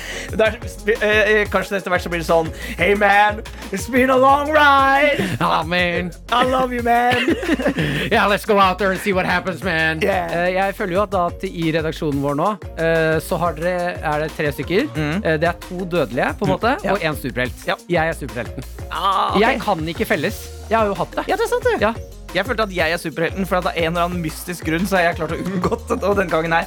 [0.30, 0.56] Det er,
[0.96, 2.48] eh, eh, kanskje etter hvert så blir det sånn
[2.78, 5.22] Hey man, it's been a long ride.
[5.40, 6.10] Oh, man.
[6.32, 7.34] I love you, man.
[8.12, 10.00] Yeah, let's go out there and see what happens, man.
[10.02, 10.30] Yeah.
[10.32, 13.96] Eh, jeg føler jo at da at i redaksjonen vår nå, eh, så har dere,
[14.02, 14.88] er det tre stykker.
[14.96, 16.84] Eh, det er to dødelige, på en måte, Mm.
[16.84, 16.92] Ja.
[16.92, 17.66] og én superhelt.
[17.66, 17.74] Ja.
[17.88, 18.64] Jeg er superhelten.
[18.90, 19.40] Ah, okay.
[19.46, 20.38] Jeg kan ikke felles.
[20.70, 21.24] Jeg har jo hatt det.
[21.28, 21.80] Ja, det er sant, det.
[21.82, 21.92] Ja.
[22.36, 24.98] Jeg følte at jeg er superhelten, for at av en eller annen mystisk grunn så
[24.98, 25.98] har jeg klart å unngått det.
[26.04, 26.66] Og den gangen her,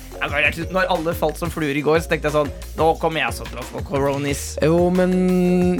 [0.73, 2.49] når alle falt som fluer i går, så tenkte jeg sånn
[2.79, 4.43] Nå kommer jeg så til å få koronis.
[4.65, 5.13] Jo, men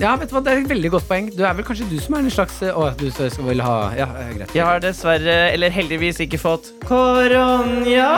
[0.02, 1.32] Ja, vet du hva, det er et veldig godt poeng.
[1.34, 3.64] Du er vel kanskje du som er en slags eh, Å, du skal skal vel
[3.66, 4.56] ha Ja, eh, greit.
[4.56, 8.12] Jeg har dessverre, eller heldigvis, ikke fått koronia.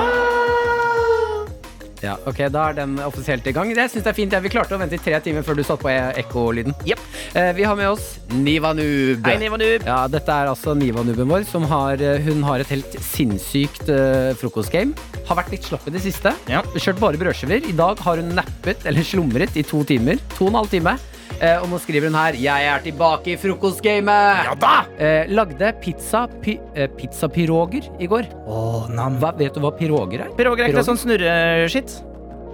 [2.02, 3.70] Ja, ok, Da er den offisielt i gang.
[3.78, 4.34] Det synes jeg er fint.
[4.34, 6.74] Ja, vi klarte å vente i tre timer før du satte på e- ekkolyden.
[6.88, 7.02] Jepp.
[7.38, 9.22] Eh, vi har med oss Nivanub.
[9.28, 9.86] Hei, Nivanub.
[9.86, 11.46] Ja, dette er altså Nivanuben vår.
[11.50, 14.96] Som har, eh, hun har et helt sinnssykt uh, frokostgame.
[15.30, 16.34] Har vært litt slapp i det siste.
[16.50, 16.64] Ja.
[16.76, 17.70] Kjørt bare brødskiver.
[17.70, 20.18] I dag har hun nappet, eller slumret, i to timer.
[20.38, 20.98] To og en halv time.
[21.42, 24.46] Eh, og nå skriver hun her Jeg er tilbake i frokostgamet.
[24.46, 24.76] Ja da!
[25.02, 28.30] Eh, lagde pizza pi, eh, pizzapiroger i går.
[28.46, 29.18] Oh, nam.
[29.22, 30.32] Hva, vet du hva piroger er?
[30.38, 31.98] Piroger er ikke sånn snurreskitt?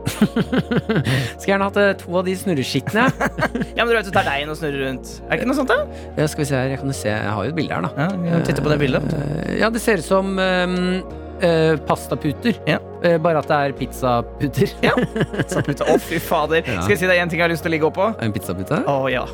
[1.41, 3.09] Skal gjerne hatt to av de snurreskittene.
[3.77, 5.11] Ja, men du vet du tar deigen og snurrer rundt.
[5.27, 6.07] Er det ikke noe sånt, da?
[6.15, 8.07] Ja, skal vi se her, jeg kan se Jeg har jo et bilde her, da.
[8.07, 9.17] Ja, vi kan titte på det bildet.
[9.59, 11.03] Ja, det ser ut som um,
[11.41, 12.59] eh, pastaputer.
[12.67, 12.79] Ja.
[12.97, 14.71] Uh, bare at det er pizzaputer.
[14.81, 14.93] Ja.
[15.37, 15.85] pizzaputer.
[15.85, 16.63] Å, fy fader.
[16.65, 16.81] Ja.
[16.81, 18.09] Skal jeg si deg en ting jeg har lyst til å ligge oppå?
[18.23, 18.79] En pizzapute?
[18.89, 19.25] Å ja.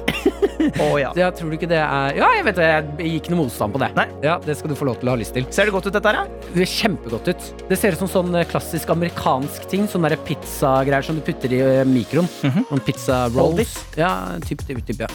[0.83, 1.11] Å ja.
[1.23, 2.67] Ja, tror du ikke det er Ja, jeg vet det.
[2.67, 3.91] Jeg gir ikke noe motstand på det.
[3.97, 4.07] Nei.
[4.25, 5.47] Ja, Det skal du få lov til å ha lyst til.
[5.53, 6.23] Ser det godt ut, dette her?
[6.23, 6.51] ja?
[6.53, 7.49] Det kjempegodt ut.
[7.69, 9.87] Det ser ut som sånn eh, klassisk amerikansk ting.
[9.91, 12.27] Sånne der pizzagreier som du putter i mikroen.
[12.43, 12.67] Mm -hmm.
[12.71, 13.77] Noen pizza rolls.
[13.95, 14.11] Ja,
[14.45, 15.07] typ, typ, typ, ja.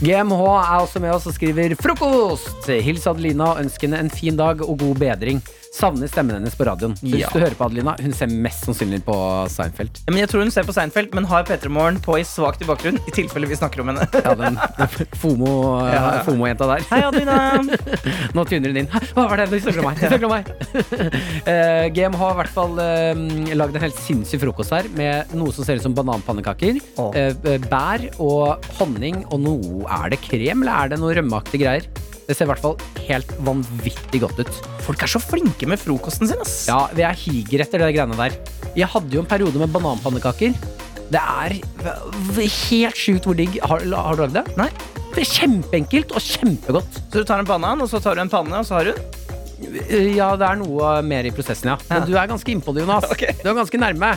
[0.00, 2.70] GMH er også med oss og skriver 'frokost'!
[2.80, 5.42] Hils Adelina og ønsk henne en fin dag og god bedring.
[5.70, 6.96] Savner stemmen hennes på radioen.
[6.98, 7.28] Så Ja.
[7.28, 9.14] Hvis du hører på Adelina, hun ser mest sannsynlig på
[9.48, 10.00] Seinfeld.
[10.02, 12.60] Ja, Men jeg tror hun ser på Seinfeld, men har P3 Morgen på i svakt
[12.62, 12.98] i bakgrunn.
[13.06, 14.02] I tilfelle vi snakker om henne.
[14.26, 16.24] Ja, den, den FOMO-jenta Ja.
[16.26, 16.82] FOMO-jenta der.
[16.90, 17.36] Hei, Adelina.
[18.34, 18.90] Nå tuner hun inn.
[19.14, 19.46] Hva var det?
[19.50, 20.02] du snakker om meg.
[20.02, 20.50] Snakker om meg.
[21.50, 25.54] uh, GM har i hvert fall uh, lagd en helt sinnssyk frokost her med noe
[25.54, 26.82] som ser ut som bananpannekaker.
[26.98, 27.14] oh.
[27.14, 31.86] uh, bær og honning og noe Er det krem, eller er det noe rømmeaktige greier?
[32.30, 32.76] Det ser i hvert fall
[33.08, 34.58] helt vanvittig godt ut.
[34.86, 36.60] Folk er så flinke med frokosten sin, ass.
[36.70, 38.36] Ja, vi er higer etter de greiene der.
[38.78, 40.54] Jeg hadde jo en periode med bananpannekaker.
[41.10, 41.56] Det er
[42.70, 43.58] helt sjukt hvor digg.
[43.66, 44.44] Har, har du lagd det?
[44.60, 44.68] Nei.
[45.10, 47.00] Det er kjempeenkelt og kjempegodt.
[47.10, 49.26] Så du tar en banan, og så tar du en panne, og så har du
[49.60, 51.76] Ja, det er noe mer i prosessen, ja.
[51.90, 52.06] Men Ja.
[52.08, 53.04] du er ganske innpå det, Jonas.
[53.12, 53.34] Okay.
[53.42, 54.10] Du er ganske nærme.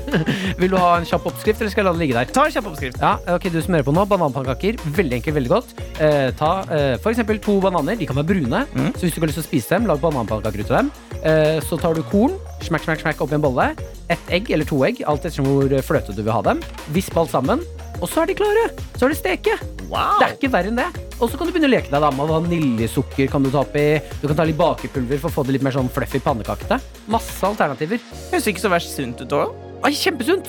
[0.60, 2.32] Vil du ha en kjapp oppskrift, eller skal jeg la det ligge der?
[2.36, 3.00] Ta en kjapp oppskrift.
[3.00, 4.76] Ja, ok, Du smører på nå, bananpannekaker.
[4.98, 5.72] Veldig enkelt, veldig godt.
[5.98, 7.96] Eh, ta eh, for eksempel to bananer.
[7.96, 8.62] De kan være brune.
[8.74, 8.92] Mm.
[8.92, 10.92] Så hvis du ikke har lyst til å spise dem, lag bananpannekaker ut av dem.
[11.22, 12.36] Eh, så tar du korn.
[12.62, 13.70] Smakk, smakk, smakk oppi en bolle.
[14.12, 16.60] Ett egg eller to egg, alt ettersom hvor fløte du vil ha dem.
[16.92, 17.64] Visp alt sammen.
[18.02, 18.64] Og så er de klare.
[18.98, 19.54] Så er de steke.
[19.86, 20.18] Wow.
[20.18, 20.88] Det er ikke verre enn det.
[21.22, 23.28] Og så kan du begynne å leke deg da med vaniljesukker.
[23.30, 23.84] kan Du ta oppi
[24.20, 26.80] Du kan ta litt bakepulver for å få det litt mer sånn fluffy pannekakete.
[27.12, 28.02] Masse alternativer.
[28.32, 29.54] Høres ikke så verst sunt ut òg.
[29.86, 30.48] Kjempesunt!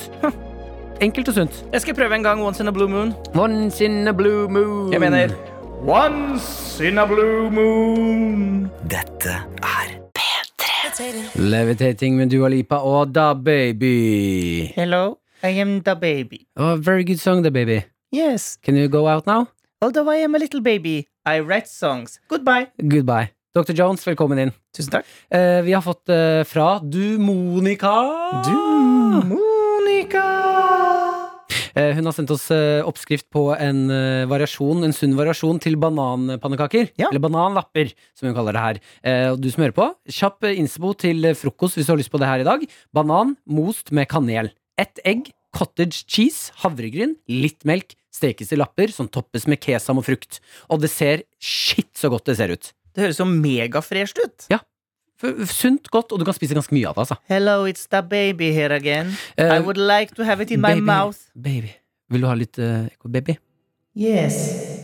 [1.03, 1.55] Enkelt og sunt.
[1.73, 3.13] Jeg skal prøve en gang Once in a Blue Moon.
[3.35, 4.91] Once in a blue moon.
[4.93, 5.33] Jeg mener
[5.83, 8.69] Once in a blue moon.
[8.87, 11.09] Dette er P3.
[11.41, 14.71] Levitating med Dua Lipa og Da Baby.
[14.77, 16.47] Hello, I am the baby.
[16.55, 17.83] Oh, very good song, the Baby.
[18.11, 19.47] Yes, Can you go out now?
[19.81, 22.19] although I am a little baby, I write songs.
[22.29, 22.67] Goodbye.
[22.79, 23.31] Goodbye.
[23.53, 23.73] Dr.
[23.75, 24.51] Jones, velkommen inn.
[24.73, 25.05] Tusen takk.
[25.29, 27.91] Eh, vi har fått eh, fra du, Monica.
[29.27, 30.23] Monica.
[31.75, 35.75] Eh, hun har sendt oss eh, oppskrift på en eh, variasjon, en sunn variasjon til
[35.81, 36.93] bananpannekaker.
[37.01, 37.09] Ja.
[37.11, 38.81] Eller bananlapper, som hun kaller det her.
[39.03, 42.21] Eh, og du som hører på, kjapp innspo til frokost hvis du har lyst på
[42.23, 42.63] det her i dag.
[42.95, 44.53] Banan most med kanel.
[44.79, 47.93] Ett egg, cottage cheese, havregryn, litt melk.
[48.13, 50.39] Stekes i lapper som toppes med kesam og frukt.
[50.69, 52.71] Og det ser shit så godt det ser ut.
[52.93, 54.47] Det høres jo megafresht ut.
[54.53, 54.61] Ja.
[55.47, 57.05] Sunt, godt, og du kan spise ganske mye av det.
[57.05, 59.15] altså Hello, it's the baby here again.
[59.37, 61.29] Uh, I would like to have it in my mouth.
[61.33, 61.73] Baby.
[62.11, 63.37] Vil du ha litt uh, baby?
[63.93, 64.35] Yes.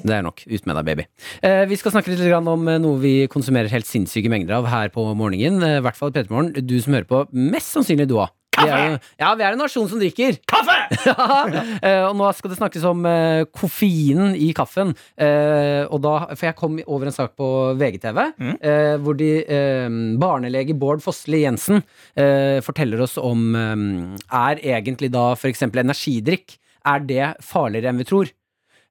[0.06, 0.44] Det er nok.
[0.46, 1.06] Ut med deg, baby.
[1.42, 4.92] Eh, vi skal snakke litt om eh, noe vi konsumerer helt sinnssyke mengder av her
[4.94, 5.64] på morgenen.
[5.66, 6.54] Eh, I hvert fall i P3morgen.
[6.62, 8.30] Du som hører på, mest sannsynlig du òg.
[8.60, 9.00] Kaffe!
[9.20, 10.38] Ja, vi er en nasjon som drikker.
[10.50, 10.76] Kaffe!
[11.10, 14.94] ja, og nå skal det snakkes om eh, koffeinen i kaffen.
[15.20, 17.50] Eh, og da, for jeg kom over en sak på
[17.80, 18.56] VGTV Mm.
[18.62, 19.88] eh, hvor de, eh,
[20.22, 21.82] barnelege Bård Fossli Jensen
[22.16, 25.64] eh, forteller oss om eh, Er egentlig da f.eks.
[25.70, 26.58] energidrikk
[26.88, 28.32] Er det farligere enn vi tror?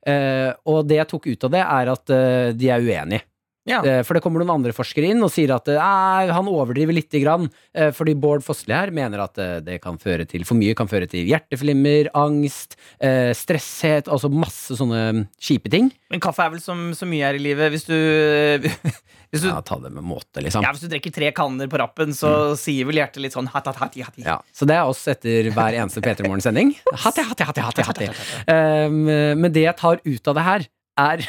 [0.09, 3.25] Eh, og det jeg tok ut av det, er at eh, de er uenige.
[3.69, 3.83] Ja.
[3.85, 7.21] Eh, For det kommer noen andre forskere inn og sier at eh, han overdriver lite
[7.23, 7.49] grann.
[7.77, 10.75] eh, Fordi Bård Fossli her mener at det kan føre til for mye.
[10.79, 15.93] Kan føre til hjerteflimmer, angst, eh, stresshet, altså masse sånne mm, kjipe ting.
[16.11, 17.71] Men kaffe er vel som så mye her i livet.
[17.75, 17.95] Hvis du,
[19.31, 20.65] hvis du, Ja, ta det med måte, liksom.
[20.65, 23.69] ja, hvis du drikker tre kanner på rappen, så sier vel hjertet litt sånn hat,
[23.69, 24.25] hat, hati, hati.
[24.25, 26.73] Ja, så det er oss etter hver eneste P3 Morgen-sending.
[28.49, 29.05] Um,
[29.43, 30.67] men det jeg tar ut av det her,
[30.99, 31.25] er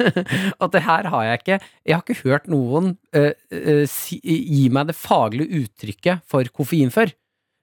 [0.62, 4.66] at det her har jeg ikke Jeg har ikke hørt noen uh, uh, si, gi
[4.72, 7.12] meg det faglige uttrykket for koffein før.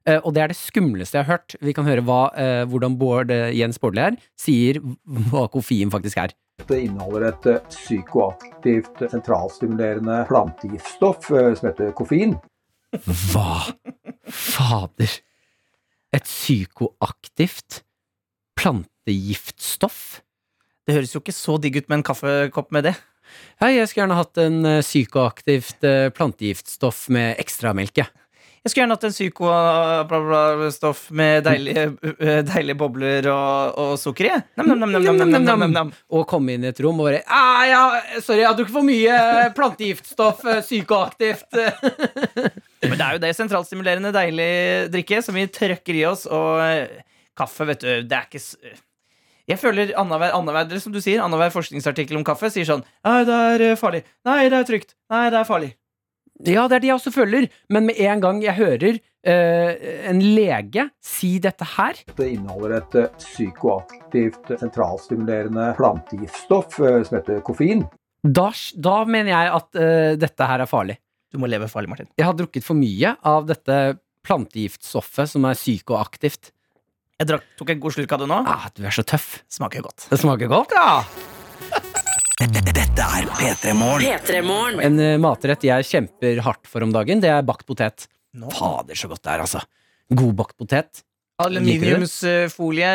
[0.05, 1.57] Uh, og det er det skumleste jeg har hørt.
[1.61, 2.23] Vi kan høre hva,
[2.69, 4.81] hvordan Bård Jens Bårdli her sier
[5.31, 6.35] hva koffein faktisk er.
[6.65, 12.37] Det inneholder et psykoaktivt sentralstimulerende plantegiftstoff som heter koffein.
[13.03, 13.75] Hva
[14.31, 15.17] fader?
[16.15, 17.81] Et psykoaktivt
[18.55, 20.21] plantegiftstoff?
[20.85, 22.93] Det høres jo ikke så digg ut med en kaffekopp med det.
[23.61, 28.09] Hei, jeg skulle gjerne hatt en eh, psykoaktivt eh, plantegiftstoff med ekstramelk, jeg.
[28.65, 31.83] Jeg skulle gjerne hatt en psyko-bla-bla-stoff eh, med deilige,
[32.51, 34.31] deilige, bobler og, og sukker i.
[34.61, 35.91] Nam-nam-nam.
[36.13, 37.81] Og komme inn i et rom og bare «Ah, ja,
[38.19, 39.17] Sorry, jeg har drukket for mye
[39.57, 40.45] plantegiftstoff.
[40.65, 41.49] Psykoaktivt.
[42.85, 44.53] Men det er jo det sentralstimulerende, deilig
[44.93, 46.25] drikke som vi trøkker i oss.
[46.29, 46.61] Og
[47.37, 48.41] kaffe, vet du, det er ikke
[49.49, 53.41] jeg føler annenhver, annenhver, som du sier, annenhver forskningsartikkel om kaffe sier sånn Nei, det
[53.49, 54.05] er øh, farlig.
[54.25, 54.95] Nei, det er trygt.
[55.13, 55.75] Nei, det er farlig.
[56.43, 60.19] Ja, det er det jeg også føler, men med en gang jeg hører uh, en
[60.35, 67.39] lege si dette her Det inneholder et eh, psykoaktivt eh, sentralstimulerende plantegiftstoff uh, som heter
[67.45, 67.85] koffein.
[68.25, 70.97] Da, da mener jeg at eh, dette her er farlig.
[71.31, 72.09] Du må leve farlig, Martin.
[72.17, 73.79] Jeg har drukket for mye av dette
[74.25, 76.51] plantegiftstoffet som er psykoaktivt.
[77.15, 78.37] Jeg drakk, tok en god slurk av det nå.
[78.51, 79.37] Ah, du er så tøff.
[79.47, 80.09] Smaker godt.
[80.11, 80.99] Det smaker godt, ja.
[82.43, 84.03] Dette er P3 Morgen.
[84.03, 84.81] P3 Morgen.
[84.83, 88.09] En eh, matrett jeg kjemper hardt for om dagen, det er bakt potet.
[88.35, 88.51] No.
[88.51, 89.63] Fader, så godt det er, altså.
[90.11, 91.05] God bakt potet.
[91.43, 92.89] Aluminiumsfolie,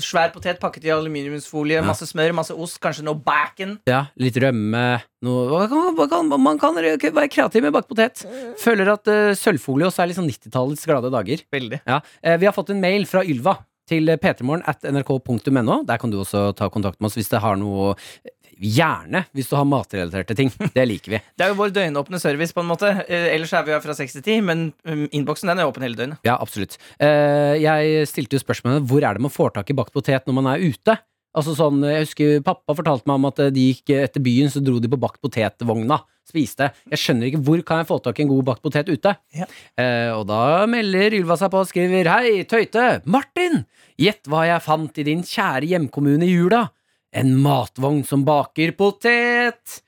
[0.00, 3.74] svær potet pakket i aluminiumsfolie, masse smør, masse ost, kanskje noe bacon.
[3.88, 4.84] Ja, litt rømme
[5.22, 5.66] noe,
[6.08, 8.24] kan, Man kan være kreativ med bakt potet.
[8.62, 11.44] Føler at uh, sølvfolie også er litt sånn 90-tallets glade dager.
[11.52, 11.82] Veldig.
[11.84, 13.58] Ja, eh, Vi har fått en mail fra Ylva
[13.90, 15.82] til p3morgen at nrk.no.
[15.88, 17.94] Der kan du også ta kontakt med oss hvis det har noe
[18.62, 20.52] Gjerne hvis du har matrelaterte ting.
[20.76, 21.20] Det liker vi.
[21.34, 22.90] Det er jo vår døgnåpne service, på en måte.
[23.08, 25.82] Eh, ellers er vi her fra 6 til 10, men um, innboksen den er åpen
[25.82, 26.20] hele døgnet.
[26.28, 26.76] Ja, absolutt.
[27.02, 30.38] Eh, jeg stilte jo spørsmålet hvor er det man får tak i bakt potet når
[30.38, 30.94] man er ute?
[31.32, 34.62] Altså sånn, Jeg husker pappa fortalte meg om at eh, de gikk etter byen, så
[34.62, 36.02] dro de på bakt potet-vogna.
[36.28, 36.70] Spiste.
[36.92, 39.14] Jeg skjønner ikke hvor kan jeg få tak i en god bakt potet ute?
[39.34, 39.48] Ja.
[39.74, 43.02] Eh, og da melder Ylva seg på og skriver Hei, Tøyte!
[43.10, 43.64] Martin!
[44.00, 46.68] Gjett hva jeg fant i din kjære hjemkommune i jula?
[47.12, 49.82] En matvogn som baker potet!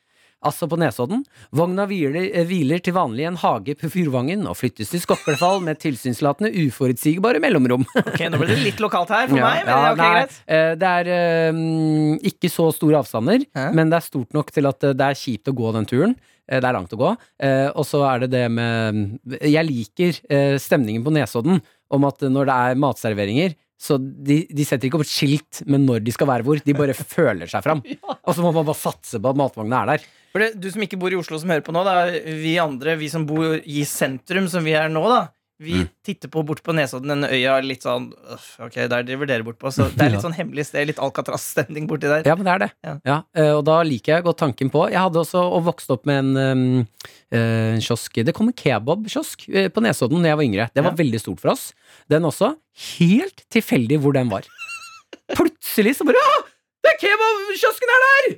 [0.44, 1.22] Altså på Nesodden.
[1.56, 5.62] Vogna hviler, eh, hviler til vanlig i en hage på Fyrvangen og flyttes til Skokkelfall
[5.64, 7.86] med tilsynslatende uforutsigbare mellomrom.
[8.02, 10.36] Ok, Nå ble det litt lokalt her for meg, men ja, er ok, nei, greit.
[10.46, 11.10] eh, Det er
[11.56, 13.66] mm, ikke så store avstander, Hæ?
[13.74, 16.14] men det er stort nok til at det er kjipt å gå den turen.
[16.44, 17.10] Det er langt å gå.
[17.40, 21.62] Eh, Og så er det det med Jeg liker eh, stemningen på Nesodden
[21.94, 25.84] om at når det er matserveringer så de, de setter ikke opp et skilt med
[25.84, 26.60] når de skal være hvor.
[26.64, 27.82] De bare føler seg fram.
[28.16, 30.06] Og så må man bare satse på at matvogna er der.
[30.34, 32.56] For det, du som ikke bor i Oslo som hører på nå, det er vi
[32.62, 35.20] andre, vi som bor i sentrum som vi er nå, da.
[35.62, 35.88] Vi Mm.
[36.04, 39.58] titter på bort på Nesodden, den øya litt sånn «Uff, Ok, der driver dere bort
[39.58, 39.70] på.
[39.70, 42.24] Så det er litt sånn hemmelig sted, litt Alcatraz-stemning borti der.
[42.26, 42.70] Ja, men det er det.
[42.82, 42.94] Ja.
[43.06, 43.18] Ja.
[43.38, 46.18] eh, og da liker jeg godt tanken på Jeg hadde også og vokst opp med
[46.24, 46.88] en um,
[47.30, 50.66] eh, kiosk Det kom en kebabkiosk eh, på Nesodden da jeg var yngre.
[50.74, 50.96] Det var Ja.
[51.04, 51.72] veldig stort for oss.
[52.10, 52.56] Den også.
[52.98, 54.42] Helt tilfeldig hvor den var.
[55.38, 56.42] Plutselig så bare Å!
[56.84, 58.34] Det er kebabkiosken er der!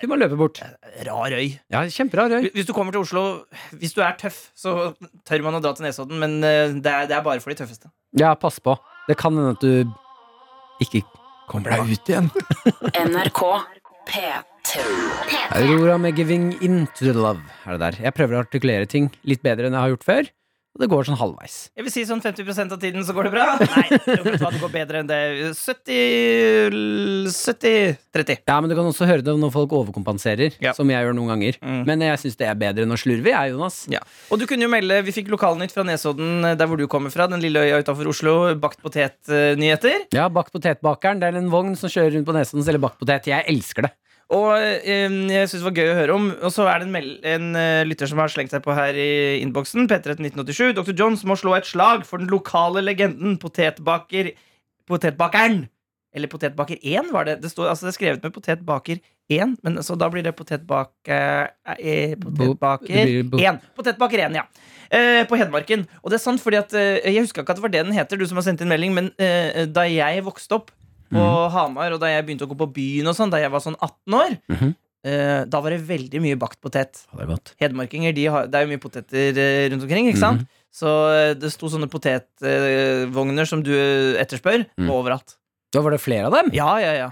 [0.00, 0.60] Du må løpe bort.
[1.06, 1.54] Rar øy.
[1.72, 2.50] Ja, kjemperar øy.
[2.54, 3.22] Hvis du kommer til Oslo,
[3.80, 4.92] hvis du er tøff, så
[5.28, 7.58] tør man å dra til Nesodden, men eh, det er, det er bare for de
[7.62, 7.88] tøffeste.
[8.20, 8.76] Ja, pass på.
[9.08, 11.02] Det kan hende at du ikke
[11.48, 12.30] kommer deg ut igjen.
[13.08, 13.42] NRK
[14.06, 14.84] P3.
[15.56, 18.00] Aurora med 'Giving Into The Love' er det der.
[18.08, 20.30] Jeg prøver å artikulere ting litt bedre enn jeg har gjort før,
[20.76, 21.54] og det går sånn halvveis.
[21.72, 23.46] Jeg vil si sånn 50% av tiden så går det bra.
[23.72, 25.20] Nei, det går bedre enn det.
[25.56, 28.42] 70 70-30.
[28.44, 30.74] Ja, men du kan også høre det når folk overkompenserer, Ja.
[30.76, 31.58] som jeg gjør noen ganger.
[31.62, 31.80] Mm.
[31.88, 33.86] Men jeg syns det er bedre enn å slurve, jeg, Jonas.
[33.92, 34.00] Ja.
[34.30, 37.10] Og du kunne jo melde, Vi fikk lokalnytt fra Nesodden, eh, der hvor du kommer
[37.10, 37.26] fra.
[37.26, 38.54] Den lille øya utafor Oslo.
[38.60, 40.06] Bakt potet-nyheter.
[40.12, 41.20] Ja, Bakt potetbakeren.
[41.20, 43.26] Det er en vogn som kjører rundt på Nesodden og selger bakt potet.
[43.32, 43.92] Jeg elsker det.
[44.34, 46.24] Og eh, jeg syns det var gøy å høre om.
[46.42, 49.08] Og så er det en, en eh, lytter som har slengt seg på her i
[49.44, 49.86] innboksen.
[49.90, 50.72] P131987.
[50.80, 50.94] Dr.
[50.98, 54.32] Jones må slå et slag for den lokale legenden potetbaker
[54.86, 55.64] Potetbakeren.
[56.16, 57.36] Eller Potetbaker 1, var det.
[57.42, 61.50] Det, står, altså det er skrevet med Potetbaker 1, men så da blir det Potetbaker
[61.76, 63.58] eh, Potetbaker Det bo- 1.
[63.76, 64.46] Potetbaker 1, ja.
[64.86, 65.82] Eh, på Hedmarken.
[66.02, 67.96] Og det er sant, fordi at eh, Jeg huska ikke at det var det den
[67.98, 70.70] heter, du som har sendt inn melding, men eh, da jeg vokste opp
[71.12, 73.60] på Hamar, og da jeg begynte å gå på byen og sånn, da jeg var
[73.60, 74.74] sånn 18 år, Mhm.
[75.04, 77.04] eh, da var det veldig mye bakt potet.
[77.12, 77.54] Ja, det er.
[77.68, 80.46] Hedmarkinger, de har, det er jo mye poteter eh, rundt omkring, ikke sant?
[80.72, 84.90] Så eh, det sto sånne potetvogner som du eh, etterspør, Mm.
[84.90, 85.36] overalt.
[85.72, 86.50] Da var det flere av dem?
[86.54, 87.10] Ja, ja, ja.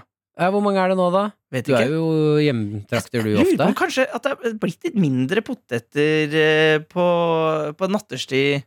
[0.51, 1.29] Hvor mange er det nå, da?
[1.51, 1.85] Vet Du ikke.
[1.85, 2.05] er jo
[2.43, 3.55] hjemtrakter, du ofte.
[3.55, 7.05] lurer på kanskje at det er blitt litt mindre poteter på,
[7.77, 8.63] på natterstid.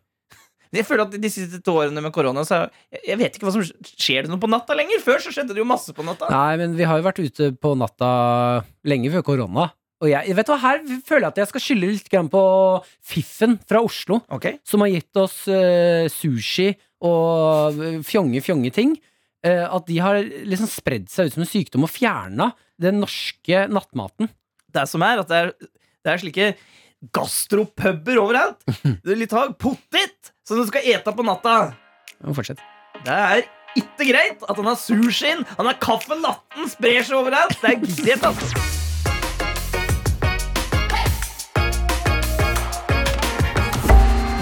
[0.75, 2.59] Jeg føler at De siste to årene med korona Så
[2.93, 5.01] jeg, jeg vet ikke hva som skjer det noe på natta lenger.
[5.05, 6.29] Før så skjedde det jo masse på natta.
[6.33, 8.11] Nei, men vi har jo vært ute på natta
[8.89, 9.71] lenge før korona.
[9.99, 12.43] Og jeg, vet du hva, her føler jeg at jeg skal skylde litt på
[13.11, 14.21] Fiffen fra Oslo.
[14.31, 14.61] okay.
[14.63, 16.71] som har gitt oss uh, sushi
[17.03, 18.95] og eh, fjonge, fjonge ting.
[19.47, 23.67] Uh, at de har liksom spredd seg ut som en sykdom og fjerna den norske
[23.71, 24.31] nattmaten.
[24.71, 26.49] Det som er at det er, det er slike
[27.15, 28.65] gastropuber overalt.
[29.05, 31.75] Du vil ta potet som du skal ete på natta.
[32.35, 32.61] Fortsett.
[33.05, 33.45] Det er
[33.79, 37.55] ikke greit at han har sushien, han har kaffe natten, sprer seg overalt.
[37.63, 38.67] Det er greit, altså.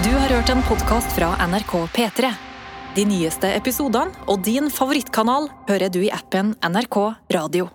[0.03, 2.33] Du har hørt en podkast fra NRK P3.
[2.97, 6.97] De nyeste episodene og din favorittkanal hører du i appen NRK
[7.35, 7.67] Radio.